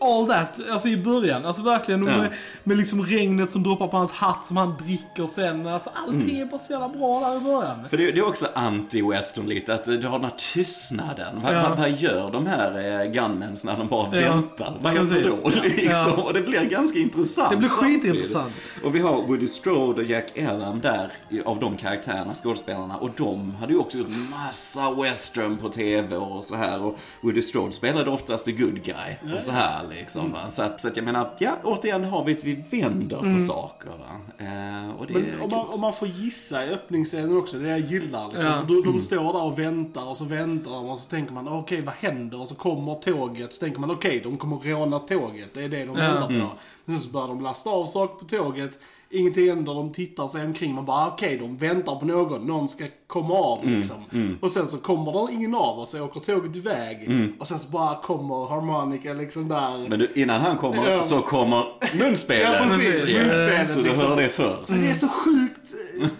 all 0.00 0.26
that, 0.28 0.60
alltså 0.70 0.88
i 0.88 0.96
början. 0.96 1.46
Alltså 1.46 1.62
verkligen 1.62 2.06
Ja. 2.06 2.16
med, 2.16 2.32
med 2.64 2.76
liksom 2.76 3.06
regnet 3.06 3.52
som 3.52 3.62
droppar 3.62 3.88
på 3.88 3.96
hans 3.96 4.12
hatt 4.12 4.46
som 4.46 4.56
han 4.56 4.74
dricker 4.76 5.26
sen. 5.26 5.66
Alltså 5.66 5.90
allting 5.94 6.30
Mm. 6.30 6.42
är 6.42 6.44
bara 6.44 6.58
så 6.58 6.72
jävla 6.72 6.88
bra 6.88 7.20
där 7.20 7.36
i 7.36 7.40
början. 7.40 7.88
För 7.88 7.96
det, 7.96 8.10
det 8.10 8.18
är 8.20 8.26
också 8.26 8.46
anti-western 8.54 9.46
lite, 9.46 9.74
att 9.74 9.84
du 9.84 10.06
har 10.06 10.18
den 10.18 10.24
här 10.30 10.36
tystnaden. 10.54 11.40
Vad, 11.42 11.54
Ja. 11.56 11.68
vad, 11.68 11.78
vad 11.78 11.90
gör 11.90 12.30
de 12.30 12.46
här 12.46 13.00
eh, 13.04 13.12
gunmens 13.12 13.64
när 13.64 13.76
de 13.76 13.88
bara 13.88 14.20
Ja. 14.20 14.32
väntar? 14.34 14.78
Vad 14.82 14.92
händer 14.92 15.22
Precis. 15.22 15.42
då? 15.54 15.62
Liksom? 15.82 16.12
Och 16.24 16.32
det 16.34 16.40
blir 16.40 16.64
ganska 16.64 16.98
intressant. 16.98 17.50
Det 17.50 17.56
blir 17.56 17.68
skitintressant. 17.68 18.52
Och 18.84 18.94
vi 18.94 18.98
har 19.00 19.22
Woody 19.26 19.48
Strode 19.48 20.00
och 20.02 20.06
Jack 20.08 20.32
Elam 20.34 20.80
där, 20.80 21.10
av 21.44 21.60
de 21.60 21.76
karaktärerna, 21.76 22.34
skådespelarna. 22.34 22.96
Och 22.96 23.10
de 23.16 23.54
hade 23.54 23.72
ju 23.72 23.78
också 23.78 23.98
gjort 23.98 24.08
massa 24.30 24.90
western 24.90 25.56
på 25.58 25.68
TV 25.68 26.16
och 26.16 26.44
så 26.44 26.56
här. 26.56 26.82
Och 26.82 26.98
Woody 27.20 27.42
Strode 27.42 27.72
spelade 27.72 28.10
oftast 28.10 28.44
the 28.44 28.52
good 28.52 28.82
guy. 28.84 29.34
Och 29.34 29.42
så 29.42 29.52
här 29.52 29.86
liksom. 29.90 30.32
Va? 30.32 30.50
Så, 30.50 30.62
att, 30.62 30.80
så 30.80 30.88
att 30.88 30.96
jag 30.96 31.04
menar, 31.04 31.30
ja, 31.38 31.56
återigen 31.64 32.04
har 32.04 32.24
vi 32.24 32.32
ett 32.32 32.44
vi 32.44 32.64
vänder 32.70 33.34
på 33.34 33.40
saker. 33.40 33.88
Va? 33.88 34.20
Eh, 34.38 34.90
och 34.90 35.06
det 35.06 35.14
Men 35.14 35.40
om 35.40 35.48
man, 35.50 35.66
om 35.68 35.80
man 35.80 35.92
får 35.92 36.08
gissa 36.08 36.66
i 36.66 36.70
öppningsscenen 36.70 37.36
också, 37.36 37.58
det 37.58 37.62
är 37.62 37.64
det 37.64 37.78
jag 37.78 37.90
gillar. 37.90 38.28
Liksom. 38.32 38.52
Ja. 38.52 38.60
För 38.60 38.66
de, 38.66 38.92
de 38.92 39.00
står 39.00 39.32
där 39.32 39.42
och 39.42 39.58
väntar 39.58 40.04
och 40.08 40.16
så 40.16 40.24
väntar 40.24 40.70
de 40.70 40.86
och 40.88 40.98
så 40.98 41.10
tänker 41.10 41.32
man 41.32 41.48
okej 41.48 41.80
vad 41.80 41.94
händer? 41.94 42.40
Och 42.40 42.48
så 42.48 42.54
kommer 42.54 42.94
tåget. 42.94 43.52
Så 43.52 43.60
tänker 43.64 43.80
man 43.80 43.90
okej 43.90 44.20
de 44.24 44.36
kommer 44.38 44.56
råna 44.56 44.98
tåget. 44.98 45.54
Det 45.54 45.62
är 45.64 45.68
det 45.68 45.84
de 45.84 45.96
Ja. 45.98 46.04
väntar 46.12 46.26
på. 46.26 46.32
Mm. 46.32 46.46
Men 46.84 46.96
sen 46.96 47.06
så 47.06 47.12
börjar 47.12 47.28
de 47.28 47.40
lasta 47.40 47.70
av 47.70 47.86
saker 47.86 48.14
på 48.18 48.24
tåget. 48.24 48.78
Ingenting 49.12 49.48
händer, 49.48 49.74
de 49.74 49.92
tittar 49.92 50.28
sig 50.28 50.44
omkring. 50.44 50.74
Man 50.74 50.84
bara 50.84 51.08
okej 51.08 51.38
de 51.38 51.56
väntar 51.56 51.96
på 51.96 52.06
någon. 52.06 52.46
Någon 52.46 52.68
ska 52.68 52.84
komma 53.06 53.34
av 53.34 53.62
Mm, 53.64 53.76
liksom. 53.76 53.96
Och 54.40 54.50
sen 54.50 54.68
så 54.68 54.76
kommer 54.78 55.26
det 55.26 55.34
ingen 55.34 55.54
av 55.54 55.78
och 55.78 55.88
så 55.88 56.04
åker 56.04 56.20
tåget 56.20 56.56
iväg. 56.56 57.10
Och 57.38 57.46
sen 57.48 57.58
så 57.58 57.68
bara 57.68 57.94
kommer 57.94 58.48
harmonika 58.48 59.12
liksom 59.14 59.48
där. 59.48 59.74
Mm. 59.74 59.88
Men 59.88 59.98
du, 59.98 60.12
innan 60.14 60.40
han 60.40 60.56
kommer 60.56 61.02
så 61.02 61.20
kommer 61.20 61.64
munspelet. 61.98 62.42
Ja, 62.60 62.64
precis. 62.68 63.16
Munspelet, 63.16 63.68
Så 63.70 63.78
du 63.78 63.84
liksom. 63.88 64.06
hör 64.06 64.16
det 64.16 64.28
först. 64.28 64.68
Men 64.68 64.80
det 64.80 64.88
är 64.90 64.94
så 64.94 65.08
sjukt, 65.08 65.59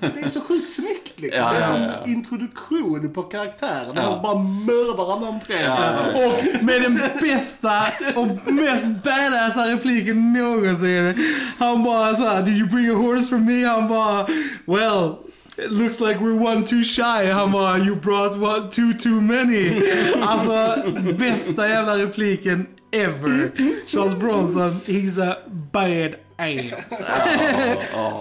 det 0.01 0.21
är 0.25 0.29
så 0.29 0.41
sjukt 0.41 0.71
snyggt 0.71 1.21
liksom. 1.21 1.43
Ja, 1.43 1.53
det 1.53 1.59
är 1.59 1.61
ja, 1.61 2.03
som 2.03 2.13
introduktion 2.13 3.13
på 3.15 3.23
karaktären. 3.23 3.93
Ja. 3.97 4.03
Han 4.03 4.15
så 4.15 4.21
bara 4.21 4.39
mördar 4.39 5.21
han. 5.21 5.41
Ja, 5.49 5.79
liksom. 5.83 6.25
Och 6.25 6.65
med 6.65 6.83
den 6.83 7.01
bästa 7.21 7.83
och 8.15 8.53
mest 8.53 8.87
badassa 8.87 9.73
repliken 9.73 10.33
någonsin. 10.33 11.15
Han 11.59 11.85
bara 11.85 12.17
såhär, 12.17 12.43
did 12.43 12.57
you 12.57 12.69
bring 12.69 12.91
a 12.91 12.95
horse 12.95 13.29
for 13.29 13.39
me? 13.39 13.65
Han 13.65 13.89
bara, 13.89 14.27
well. 14.65 15.15
It 15.59 15.71
looks 15.71 16.01
like 16.01 16.21
we're 16.21 16.41
one 16.43 16.67
too 16.67 16.83
shy. 16.83 17.31
Han 17.33 17.53
bara, 17.53 17.79
you 17.79 17.97
brought 17.97 18.37
one 18.37 18.71
too 18.71 18.93
too 18.93 19.21
many. 19.21 19.83
Alltså, 20.21 20.77
bästa 21.19 21.69
jävla 21.69 21.99
repliken 21.99 22.67
ever. 22.93 23.51
Charles 23.87 24.15
Bronson, 24.15 24.71
he's 24.87 25.31
a 25.31 25.37
bad 25.73 26.15
ass. 26.37 27.07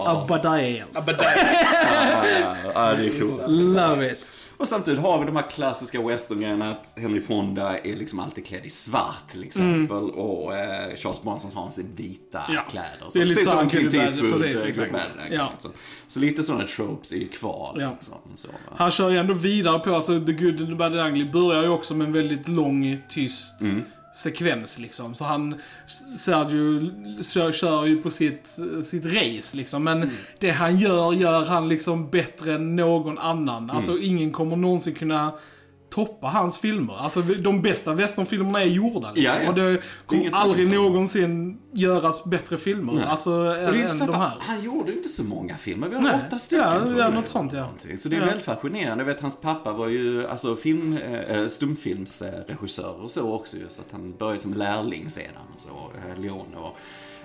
A 0.06 0.24
bad 0.28 0.46
ass. 0.46 0.86
Ja, 2.74 2.94
det 2.94 3.06
är 3.06 3.20
coolt. 3.20 3.42
Love 3.48 4.06
it. 4.12 4.26
Och 4.56 4.68
samtidigt 4.68 5.00
har 5.00 5.18
vi 5.18 5.26
de 5.26 5.36
här 5.36 5.50
klassiska 5.50 6.02
westerngrejerna 6.06 6.70
att 6.70 6.94
Henry 6.96 7.20
Fonda 7.20 7.78
är 7.78 7.96
liksom 7.96 8.18
alltid 8.20 8.46
klädd 8.46 8.66
i 8.66 8.70
svart 8.70 9.28
till 9.28 9.44
exempel. 9.44 9.96
Och 10.10 10.56
eh, 10.56 10.96
Charles 10.96 11.22
Bronson 11.22 11.50
har 11.54 11.70
sin 11.70 11.94
vita 11.96 12.42
Ja. 12.48 12.62
kläder. 12.70 13.06
Det 13.14 13.20
är 13.20 13.24
lite 13.24 13.44
så 13.44 13.50
som 13.50 13.68
Clint 13.68 13.94
Eastwood. 13.94 14.30
Bad, 14.32 14.40
precis, 14.40 14.62
eh, 14.62 14.68
exakt. 14.68 14.92
Bad 14.92 15.00
Ja. 15.30 15.50
liksom. 15.52 15.70
Så 16.08 16.18
lite 16.20 16.42
sådana 16.42 16.64
tropes 16.66 17.12
är 17.12 17.16
ju 17.16 17.28
kvar. 17.28 17.76
Ja. 17.80 17.90
Liksom, 17.90 18.14
så. 18.34 18.48
Han 18.76 18.90
kör 18.90 19.10
ju 19.10 19.18
ändå 19.18 19.34
vidare 19.34 19.78
på, 19.78 19.94
alltså 19.94 20.20
The 20.20 20.32
Good 20.32 20.60
and 20.60 20.68
the 20.68 20.74
Bad 20.74 20.86
and 20.98 21.14
the 21.14 21.20
Ugly 21.20 21.32
börjar 21.32 21.62
ju 21.62 21.68
också 21.68 21.94
med 21.94 22.06
en 22.06 22.12
väldigt 22.12 22.48
lång, 22.48 22.98
tyst 23.08 23.60
Mm. 23.62 23.82
Sekvens 24.14 24.78
liksom. 24.78 25.14
Så 25.14 25.24
han, 25.24 25.54
Sergio 26.16 26.90
kör, 27.22 27.52
kör 27.52 27.84
ju 27.86 28.02
på 28.02 28.10
sitt, 28.10 28.58
sitt 28.84 29.06
race 29.06 29.56
liksom. 29.56 29.84
Men 29.84 30.02
Mm. 30.02 30.14
det 30.38 30.50
han 30.50 30.78
gör, 30.78 31.12
gör 31.12 31.44
han 31.44 31.68
liksom 31.68 32.10
bättre 32.10 32.54
än 32.54 32.76
någon 32.76 33.18
annan. 33.18 33.70
Alltså 33.70 33.92
Mm. 33.92 34.04
ingen 34.04 34.30
kommer 34.32 34.56
någonsin 34.56 34.94
kunna 34.94 35.32
toppa 35.90 36.26
hans 36.26 36.58
filmer. 36.58 36.94
Alltså 36.98 37.22
de 37.22 37.62
bästa 37.62 37.94
westernfilmerna 37.94 38.60
är 38.62 38.66
gjorda. 38.66 39.12
Liksom. 39.12 39.24
Ja, 39.36 39.42
ja. 39.42 39.48
Och 39.48 39.54
det 39.54 39.82
kommer 40.06 40.22
Inget 40.22 40.34
aldrig 40.34 40.70
någonsin 40.70 41.58
göras 41.72 42.24
bättre 42.24 42.58
filmer. 42.58 42.92
Nej. 42.92 43.04
Alltså 43.04 43.42
det 43.44 43.60
än, 44.00 44.06
de 44.06 44.14
här. 44.14 44.36
han 44.40 44.62
gjorde 44.64 44.92
inte 44.92 45.08
så 45.08 45.24
många 45.24 45.56
filmer. 45.56 45.88
Vi 45.88 45.94
har 45.94 46.02
Nej. 46.02 46.20
åtta 46.26 46.38
stycken 46.38 46.64
Ja, 46.64 46.86
tror 46.86 46.98
ja, 46.98 47.04
jag. 47.04 47.14
något 47.14 47.28
sånt, 47.28 47.52
ja. 47.52 47.60
Någonting. 47.60 47.98
Så 47.98 48.08
det 48.08 48.16
är 48.16 48.20
Ja. 48.20 48.26
väldigt 48.26 48.44
fascinerande. 48.44 49.04
Jag 49.04 49.08
vet 49.14 49.20
hans 49.22 49.40
pappa 49.40 49.72
var 49.72 49.88
ju 49.88 50.26
alltså 50.26 50.56
film, 50.56 50.98
äh, 51.28 51.46
stumfilmsregissör 51.46 53.02
och 53.02 53.10
så 53.10 53.32
också. 53.34 53.56
Så 53.68 53.80
att 53.80 53.88
han 53.92 54.14
började 54.18 54.40
som 54.40 54.54
lärling 54.54 55.10
sedan 55.10 55.32
och 55.54 55.60
så, 55.60 55.68
äh, 55.68 56.20
Leone 56.20 56.56
och 56.56 56.76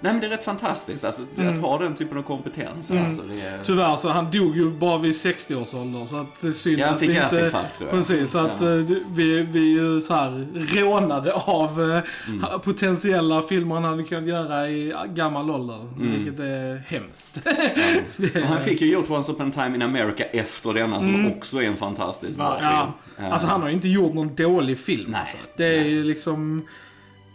Nej 0.02 0.12
men 0.14 0.22
det 0.22 0.28
är 0.28 0.30
rätt 0.32 0.44
fantastiskt 0.44 1.06
alltså, 1.06 1.22
att 1.38 1.58
ha 1.58 1.78
den 1.78 1.96
typen 1.96 2.18
av 2.18 2.22
kompetens. 2.24 2.92
Alltså, 2.92 3.22
det 3.34 3.42
är... 3.42 3.60
Tyvärr 3.64 3.96
så 3.96 4.10
han 4.10 4.32
dog 4.32 4.56
ju 4.58 4.70
bara 4.72 4.98
vid 4.98 5.16
60 5.16 5.56
års 5.56 5.74
ålder 5.74 6.06
så 6.06 6.16
att 6.16 6.42
det 6.42 6.48
är 6.48 6.52
synd 6.52 6.80
Ja, 6.80 6.86
han 6.86 6.94
att 6.94 7.00
fick 7.00 7.10
vi 7.10 7.14
inte... 7.24 7.36
hjärtinfarkt, 7.36 7.76
tror 7.78 7.90
jag. 7.90 7.98
Precis, 7.98 8.30
så 8.32 8.38
att 8.40 8.62
Ja. 8.62 8.68
eh, 8.70 8.86
vi, 9.12 9.42
vi 9.42 9.60
är 9.78 9.82
ju 9.84 10.02
så 10.02 10.14
här 10.14 10.48
rånade 10.82 11.34
av 11.34 11.82
eh, 11.92 12.00
Mm. 12.28 12.60
potentiella 12.64 13.42
filmer 13.42 13.76
han 13.76 13.84
hade 13.84 14.04
kunnat 14.04 14.28
göra 14.28 14.70
i 14.70 14.94
gammal 15.14 15.52
ålder. 15.52 15.80
Mm. 16.00 16.12
Vilket 16.24 16.40
är 16.40 16.84
hemskt. 16.88 17.38
Och 18.36 18.42
han 18.48 18.62
fick 18.62 18.82
ju 18.82 18.92
gjort 18.92 19.10
Once 19.10 19.32
upon 19.32 19.48
a 19.50 19.52
time 19.54 19.76
in 19.76 19.82
America 19.82 20.24
efter 20.24 20.74
denna 20.74 21.02
som 21.02 21.32
också 21.32 21.62
är 21.62 21.68
en 21.68 21.78
fantastisk 21.78 22.40
Mm. 22.40 22.52
ja. 22.62 22.94
film. 23.18 23.32
Alltså 23.32 23.48
han 23.48 23.62
har 23.62 23.68
ju 23.68 23.74
inte 23.76 23.88
gjort 23.90 24.14
någon 24.14 24.36
dålig 24.36 24.80
film. 24.80 25.12
Nej, 25.12 25.20
Alltså. 25.22 25.38
Det 25.58 25.66
är 25.66 25.84
ju 25.86 26.04
liksom... 26.04 26.68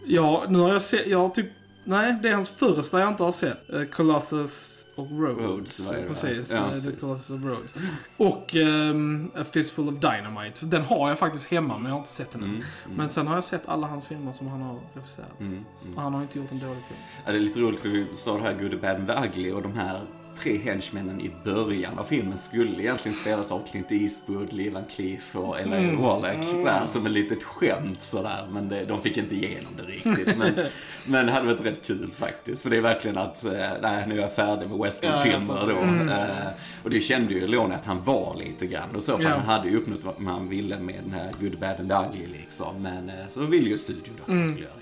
Ja, 0.05 0.43
nu 0.49 0.59
har 0.59 0.69
jag 0.73 0.81
sett, 0.81 1.07
jag 1.07 1.19
har 1.19 1.29
typ... 1.29 1.45
Nej, 1.83 2.15
det 2.21 2.29
är 2.29 2.33
hans 2.33 2.49
första 2.49 2.99
jag 2.99 3.09
inte 3.09 3.23
har 3.23 3.31
sett. 3.31 3.57
Uh, 3.73 3.83
Colossus 3.85 4.85
of 4.95 5.11
Rhodes. 5.11 5.39
Rhodes, 5.45 5.89
det, 5.89 6.07
precis, 6.07 6.51
Ja, 6.51 6.57
eh, 6.57 6.65
The 6.65 6.71
precis. 6.71 6.99
Colossus 7.01 7.29
of 7.29 7.43
Rhodes. 7.43 7.71
Och 8.17 8.55
ehm, 8.55 9.31
A 9.35 9.43
Fistful 9.51 9.87
of 9.89 9.93
Dynamite. 9.95 10.65
Den 10.65 10.81
har 10.81 11.09
jag 11.09 11.19
faktiskt 11.19 11.45
hemma, 11.51 11.77
men 11.77 11.85
jag 11.85 11.91
har 11.91 11.99
inte 11.99 12.11
sett 12.11 12.31
den 12.31 12.43
än. 12.43 12.49
Mm, 12.49 12.63
Men 12.97 13.09
sen 13.09 13.27
har 13.27 13.35
jag 13.35 13.43
sett 13.43 13.67
alla 13.67 13.87
hans 13.87 14.05
filmer 14.05 14.33
som 14.33 14.47
han 14.47 14.61
har 14.61 14.79
regisserat. 14.93 15.39
Mm, 15.39 15.65
mm. 15.85 15.97
Han 15.97 16.13
har 16.13 16.21
inte 16.21 16.39
gjort 16.39 16.51
en 16.51 16.59
dålig 16.59 16.83
film. 16.87 16.99
Ja, 17.25 17.31
det 17.31 17.37
är 17.37 17.41
lite 17.41 17.59
roligt 17.59 17.79
för 17.79 17.89
vi 17.89 18.07
sa 18.15 18.37
det 18.37 18.43
här 18.43 18.53
Good, 18.53 18.81
Bad 18.81 19.09
and 19.09 19.25
Ugly 19.25 19.51
och 19.51 19.61
de 19.61 19.73
här 19.73 20.01
tre 20.39 20.57
henchmännen 20.57 21.21
i 21.21 21.31
början 21.43 21.99
av 21.99 22.03
filmen 22.03 22.37
skulle 22.37 22.81
egentligen 22.83 23.15
spelas 23.15 23.51
av 23.51 23.67
Clint 23.71 23.91
Eastwood, 23.91 24.53
Lee 24.53 24.71
Van 24.71 24.83
Cleef 24.95 25.35
och 25.35 25.59
Ella 25.59 25.77
Mm. 25.77 26.01
Wallach. 26.01 26.45
Sådär, 26.45 26.81
som 26.87 27.05
ett 27.05 27.11
litet 27.11 27.43
skämt 27.43 28.03
sådär. 28.03 28.47
Men 28.51 28.69
det, 28.69 28.85
de 28.85 29.01
fick 29.01 29.17
inte 29.17 29.35
igenom 29.35 29.71
det 29.77 29.83
riktigt. 29.83 30.37
Men, 30.37 30.53
men 31.05 31.25
det 31.25 31.31
hade 31.31 31.45
varit 31.47 31.65
rätt 31.65 31.85
kul 31.87 32.09
faktiskt. 32.17 32.63
För 32.63 32.69
det 32.69 32.77
är 32.77 32.81
verkligen 32.81 33.17
att, 33.17 33.43
eh, 33.45 33.51
nej 33.81 34.05
nu 34.07 34.17
är 34.17 34.21
jag 34.21 34.35
färdig 34.35 34.69
med 34.69 34.77
westernfilmer 34.79 35.57
Ja, 35.67 35.73
då. 36.05 36.11
Eh, 36.11 36.47
och 36.83 36.89
det 36.89 37.01
kände 37.01 37.33
ju 37.33 37.47
Leone 37.47 37.75
att 37.75 37.85
han 37.85 38.03
var 38.03 38.35
lite 38.35 38.67
grann 38.67 38.95
och 38.95 39.03
så. 39.03 39.17
För 39.17 39.23
Ja. 39.23 39.29
han 39.29 39.39
hade 39.41 39.69
ju 39.69 39.77
uppnått 39.77 40.03
vad 40.03 40.19
man 40.19 40.49
ville 40.49 40.79
med 40.79 41.03
den 41.03 41.13
här 41.13 41.31
Good, 41.39 41.59
Bad 41.59 41.79
and 41.79 41.91
Ugly 42.07 42.27
liksom. 42.27 42.81
Men 42.81 43.09
eh, 43.09 43.15
så 43.29 43.45
ville 43.45 43.69
ju 43.69 43.77
studion 43.77 44.13
då 44.17 44.23
att 44.23 44.29
han 44.39 44.47
skulle 44.47 44.63
göra 44.63 44.73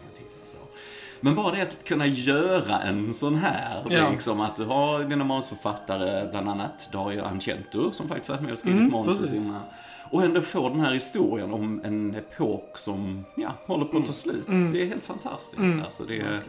Men 1.21 1.35
bara 1.35 1.55
det 1.55 1.61
att 1.61 1.83
kunna 1.83 2.05
göra 2.07 2.79
en 2.81 3.13
sån 3.13 3.35
här, 3.35 3.83
Ja. 3.89 4.09
liksom 4.11 4.41
att 4.41 4.55
du 4.55 4.65
har 4.65 5.03
dina 5.03 5.23
manusförfattare, 5.23 6.27
bland 6.31 6.49
annat 6.49 6.89
Dario 6.91 7.21
Argento 7.23 7.91
som 7.91 8.07
faktiskt 8.07 8.29
varit 8.29 8.41
med 8.41 8.51
och 8.51 8.59
skrivit 8.59 8.79
Mm, 8.79 8.91
manuset 8.91 9.33
innan. 9.33 9.61
Och 10.11 10.23
ändå 10.23 10.41
få 10.41 10.69
den 10.69 10.79
här 10.79 10.93
historien 10.93 11.53
om 11.53 11.81
en 11.83 12.15
epok 12.15 12.77
som, 12.77 13.25
ja, 13.35 13.49
håller 13.65 13.85
på 13.85 13.97
att 13.97 14.05
ta 14.05 14.13
slut. 14.13 14.45
Det 14.47 14.81
är 14.81 14.85
helt 14.85 15.03
fantastiskt. 15.03 15.83
Alltså, 15.85 16.03
det 16.03 16.19
är 16.19 16.41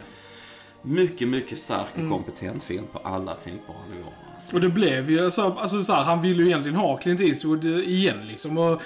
mycket, 0.83 1.29
mycket 1.29 1.59
stark 1.59 1.89
och 2.03 2.09
kompetent 2.11 2.65
film 2.65 2.85
på 2.93 2.99
alla 2.99 3.35
tänkbara 3.35 3.77
nivåer. 3.95 4.13
Alltså. 4.35 4.55
Och 4.55 4.61
det 4.61 4.69
blev 4.69 5.11
ju 5.11 5.31
så, 5.31 5.43
alltså 5.53 5.83
så 5.83 5.93
här, 5.93 6.03
han 6.03 6.23
ville 6.23 6.43
ju 6.43 6.49
egentligen 6.49 6.77
ha 6.79 6.97
Clint 6.97 7.21
Eastwood 7.21 7.65
eh, 7.65 7.71
igen 7.89 8.27
liksom. 8.27 8.59
Och 8.59 8.83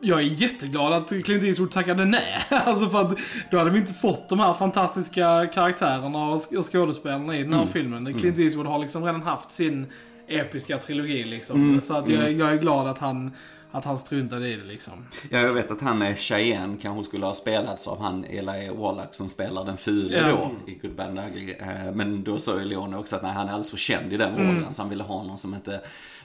jag 0.00 0.18
är 0.18 0.22
jätteglad 0.24 0.92
att 0.92 1.08
Clint 1.24 1.44
Eastwood 1.44 1.70
tackade 1.70 2.04
nej. 2.04 2.42
Alltså 2.50 2.88
för 2.88 3.00
att 3.00 3.18
då 3.50 3.58
hade 3.58 3.70
vi 3.70 3.78
inte 3.78 3.92
fått 3.92 4.28
de 4.28 4.40
här 4.40 4.54
fantastiska 4.54 5.46
karaktärerna 5.46 6.28
och 6.28 6.38
sk- 6.40 6.56
och 6.56 6.72
skådespelarna 6.72 7.36
i 7.36 7.42
den 7.42 7.52
här 7.52 7.66
filmen. 7.66 8.18
Clint 8.18 8.38
Eastwood 8.38 8.66
har 8.66 8.78
liksom 8.78 9.04
redan 9.04 9.22
haft 9.22 9.50
sin 9.50 9.86
episka 10.28 10.78
trilogi 10.78 11.24
liksom. 11.24 11.80
Så 11.82 11.96
att 11.96 12.08
jag, 12.08 12.32
jag 12.32 12.52
är 12.52 12.56
glad 12.56 12.86
att 12.86 12.98
han, 12.98 13.30
att 13.72 13.84
han 13.84 13.98
struntade 13.98 14.48
i 14.48 14.56
det 14.56 14.64
liksom. 14.64 14.92
Ja, 15.30 15.38
jag 15.38 15.52
vet 15.52 15.70
att 15.70 15.80
han 15.80 15.98
med 15.98 16.18
Cheyenne 16.18 16.76
kanske 16.82 17.04
skulle 17.04 17.26
ha 17.26 17.34
spelats 17.34 17.88
av 17.88 18.02
han 18.02 18.24
Eli 18.24 18.70
Wallach 18.76 19.08
som 19.10 19.28
spelar 19.28 19.64
den 19.64 19.76
fule 19.76 20.16
Ja. 20.18 20.28
då 20.30 20.70
i 20.72 20.74
Good 20.74 20.94
Bad 20.96 21.06
and 21.06 21.20
Ugly. 21.36 21.52
Eh, 21.60 21.92
Men 21.94 22.24
då 22.24 22.38
sa 22.38 22.58
ju 22.58 22.64
Leone 22.64 22.96
också 22.96 23.16
att 23.16 23.22
nej, 23.22 23.32
han 23.32 23.46
är 23.46 23.50
alldeles 23.52 23.70
för 23.70 23.76
känd 23.78 24.12
i 24.12 24.16
den 24.16 24.36
rollen 24.36 24.72
så 24.74 24.82
han 24.82 24.90
ville 24.90 25.02
ha 25.04 25.22
någon 25.22 25.38
som 25.38 25.54
inte 25.54 25.80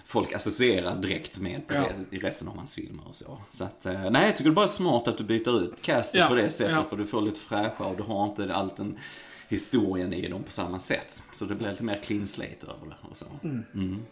folk 0.05 0.33
associerar 0.33 0.95
direkt 0.95 1.39
med 1.39 1.67
på 1.67 1.73
Ja. 1.73 1.81
det, 2.09 2.15
i 2.17 2.19
resten 2.19 2.47
av 2.47 2.57
hans 2.57 2.75
filmer 2.75 3.07
och 3.07 3.15
så. 3.15 3.37
Så 3.51 3.63
att, 3.63 3.85
eh, 3.85 4.09
nej, 4.11 4.25
jag 4.25 4.37
tycker 4.37 4.49
det 4.49 4.53
är 4.53 4.55
bara 4.55 4.67
smart 4.67 5.07
att 5.07 5.17
du 5.17 5.23
byter 5.23 5.61
ut 5.63 5.81
castet 5.81 6.19
Ja, 6.21 6.27
på 6.27 6.33
det 6.35 6.49
sättet 6.49 6.75
ja. 6.75 6.85
för 6.89 6.97
du 6.97 7.07
får 7.07 7.21
lite 7.21 7.39
fräschare 7.39 7.87
och 7.87 7.97
du 7.97 8.03
har 8.03 8.25
inte 8.25 8.55
allt 8.55 8.75
den 8.77 8.97
historien 9.49 10.13
i 10.13 10.27
dem 10.29 10.43
på 10.43 10.51
samma 10.51 10.79
sätt. 10.79 11.23
Så 11.31 11.45
det 11.45 11.55
blir 11.55 11.69
lite 11.69 11.83
mer 11.83 11.99
clean 12.03 12.27
slate 12.27 12.67
över 12.67 12.87
det 12.89 12.95
och 13.11 13.17
så. 13.17 13.25
Mm. 13.43 14.05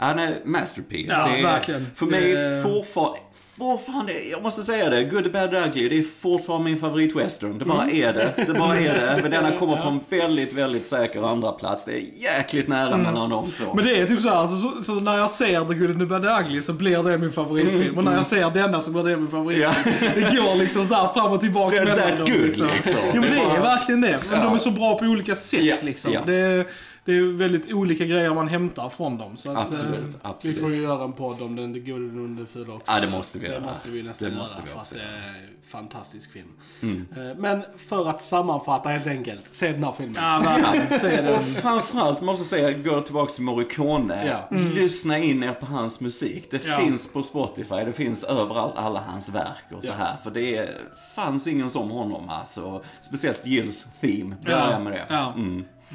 Ja, 0.00 0.14
nej, 0.14 0.42
masterpiece. 0.44 1.08
Ja, 1.12 1.28
det 1.28 1.38
är, 1.38 1.42
verkligen. 1.42 1.86
För 1.94 2.06
mig 2.06 2.32
Det- 2.32 2.62
fortfarande, 2.62 3.18
fortfarande, 3.62 4.12
jag 4.30 4.42
måste 4.42 4.62
säga 4.62 4.90
det, 4.90 5.04
Good, 5.04 5.32
Bad, 5.32 5.54
Ugly, 5.54 5.88
det 5.88 5.98
är 5.98 6.02
fortfarande 6.02 6.64
min 6.64 6.78
favoritwestern. 6.78 7.58
Det 7.58 7.64
bara 7.64 7.90
är 7.90 8.12
det. 8.12 8.34
Det 8.46 8.54
bara 8.58 8.78
är 8.78 8.94
det. 8.94 9.18
Men 9.22 9.30
denna 9.30 9.58
kommer 9.58 9.76
på 9.76 9.88
en 9.88 10.00
väldigt, 10.20 10.52
väldigt 10.52 10.86
säker 10.86 11.22
andra 11.22 11.52
plats. 11.52 11.84
Det 11.84 11.92
är 11.92 12.04
jäkligt 12.16 12.68
nära 12.68 12.96
mellan 12.96 13.30
de 13.30 13.50
två. 13.50 13.74
Men 13.74 13.84
det 13.84 13.96
är 14.00 14.06
typ 14.06 14.20
så 14.22 14.28
här, 14.28 14.36
alltså, 14.36 14.56
så, 14.56 14.82
så 14.82 14.92
när 15.00 15.18
jag 15.18 15.30
ser 15.30 15.64
The 15.64 15.74
Good 15.74 16.08
Bad 16.08 16.24
Ugly 16.44 16.62
så 16.62 16.72
blir 16.72 17.02
det 17.02 17.18
min 17.18 17.30
favoritfilm. 17.32 17.98
Och 17.98 18.04
när 18.04 18.14
jag 18.14 18.26
ser 18.26 18.50
denna 18.50 18.80
så 18.80 18.90
blir 18.90 19.02
det 19.02 19.16
min 19.16 19.28
favoritfilm. 19.30 20.10
Det 20.14 20.36
går 20.36 20.54
liksom 20.54 20.86
så 20.86 20.94
här 20.94 21.08
fram 21.08 21.32
och 21.32 21.40
tillbaka 21.40 21.76
Det 21.76 21.84
mellan 21.84 22.08
dem. 22.18 22.18
good, 22.18 22.46
liksom. 22.46 22.66
liksom. 22.66 23.00
Jo 23.14 23.20
men 23.20 23.30
Det 23.30 23.40
är 23.40 23.60
verkligen 23.60 24.00
det. 24.00 24.18
Men 24.30 24.38
Ja. 24.40 24.44
de 24.44 24.54
är 24.54 24.58
så 24.58 24.70
bra 24.70 24.98
på 24.98 25.04
olika 25.04 25.34
sätt 25.36 25.62
Ja, 25.64 25.76
liksom. 25.82 26.12
ja. 26.12 26.20
Det, 26.26 26.34
är, 26.34 26.66
det 27.04 27.12
är 27.12 27.22
väldigt 27.38 27.72
olika 27.72 28.04
grejer 28.04 28.34
man 28.34 28.48
hämtar 28.48 28.88
från 28.88 29.18
dem. 29.18 29.36
Så 29.36 29.50
att, 29.50 29.56
eh, 29.56 29.62
Absolut, 29.62 29.92
Vi 30.00 30.18
absolut. 30.22 30.60
får 30.60 30.74
ju 30.74 30.82
göra 30.82 31.04
en 31.04 31.12
podd 31.12 31.42
om 31.42 31.56
den, 31.56 31.72
det 31.72 31.80
gode 31.80 32.20
och 32.22 32.28
det 32.28 32.46
fula 32.46 32.74
också. 32.74 32.92
Ja, 32.92 33.00
det 33.00 33.08
måste 33.10 33.38
vi 33.38 33.48
Det 33.54 33.60
måste 33.60 33.90
vi 33.90 34.02
nästan 34.02 34.28
Det 34.28 34.34
göra, 34.34 34.42
måste 34.42 34.62
vi 34.62 34.68
för 34.70 34.80
att 34.80 34.90
det 34.90 35.00
är 35.00 35.28
en 35.28 35.62
fantastisk 35.68 36.32
film. 36.32 36.48
Eh, 36.82 37.36
Men 37.36 37.62
för 37.76 38.08
att 38.08 38.22
sammanfatta 38.22 38.88
helt 38.88 39.06
enkelt, 39.06 39.46
se 39.46 39.72
den 39.72 39.84
här 39.84 39.92
filmen. 39.92 40.22
Ja, 40.22 40.40
verkligen. 40.44 41.00
Se 41.00 41.18
Och 41.18 41.24
den. 41.42 41.54
framförallt 41.54 42.20
måste 42.20 42.40
jag 42.40 42.46
säga, 42.66 42.78
gå 42.78 43.00
tillbaka 43.00 43.32
till 43.32 43.44
Morricone. 43.44 44.26
Ja. 44.50 44.56
Lyssna 44.56 45.18
in 45.18 45.42
er 45.42 45.52
på 45.52 45.66
hans 45.66 46.00
musik. 46.00 46.50
Det 46.50 46.64
Ja. 46.66 46.78
finns 46.78 47.12
på 47.12 47.22
Spotify, 47.22 47.74
det 47.84 47.92
finns 47.92 48.24
överallt, 48.24 48.76
alla 48.76 49.00
hans 49.00 49.34
verk 49.34 49.72
och 49.76 49.84
så 49.84 49.92
här. 49.92 50.16
För 50.22 50.30
det 50.30 50.68
fanns 51.14 51.46
ingen 51.46 51.70
som 51.70 51.90
honom 51.90 52.28
alltså. 52.28 52.82
Speciellt 53.00 53.46
Gills 53.46 53.88
theme, 54.00 54.36
börja 54.42 54.70
Ja. 54.70 54.78
med 54.78 54.92
det. 54.92 55.06
Ja. 55.08 55.34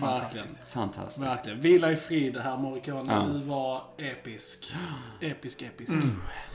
Mm, 0.02 0.10
Verkligen. 0.10 0.48
fantastiskt. 0.74 1.26
Verkligen. 1.28 1.62
Vila 1.62 1.92
i 1.92 1.96
frid 1.96 2.38
herr 2.38 2.58
Morricone. 2.58 3.14
Ja. 3.14 3.20
Du 3.34 3.40
var 3.46 3.82
episk. 3.98 4.74
Episk, 5.22 5.62
episk. 5.62 5.94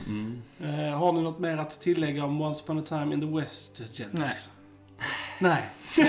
Mm. 0.07 0.41
Eh, 0.63 0.97
har 0.97 1.11
ni 1.11 1.21
något 1.21 1.39
mer 1.39 1.57
att 1.57 1.81
tillägga 1.81 2.25
om 2.25 2.41
Once 2.41 2.63
upon 2.63 2.77
a 2.79 2.83
time 2.85 3.13
in 3.13 3.21
the 3.21 3.27
West, 3.39 3.81
gents? 3.93 4.19
Nej. 4.19 4.29
Nej. 5.39 5.69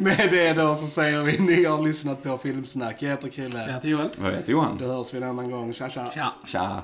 Med 0.00 0.28
det 0.30 0.52
då 0.52 0.74
så 0.76 0.86
säger 0.86 1.22
vi 1.22 1.38
ni 1.38 1.64
har 1.64 1.82
lyssnat 1.82 2.22
på 2.22 2.38
Filmsnack. 2.38 3.02
Jag 3.02 3.10
heter 3.10 3.28
Krille. 3.28 3.58
Jag 3.66 3.72
heter 3.72 3.88
Joel. 3.88 4.10
Vad 4.18 4.32
heter 4.32 4.52
Johan? 4.52 4.78
Då 4.78 4.86
hörs 4.86 5.14
vi 5.14 5.18
en 5.18 5.24
annan 5.24 5.50
gång. 5.50 5.72
Tja, 5.72 5.88
tja. 5.88 6.10
Tja. 6.14 6.32
Tja. 6.46 6.82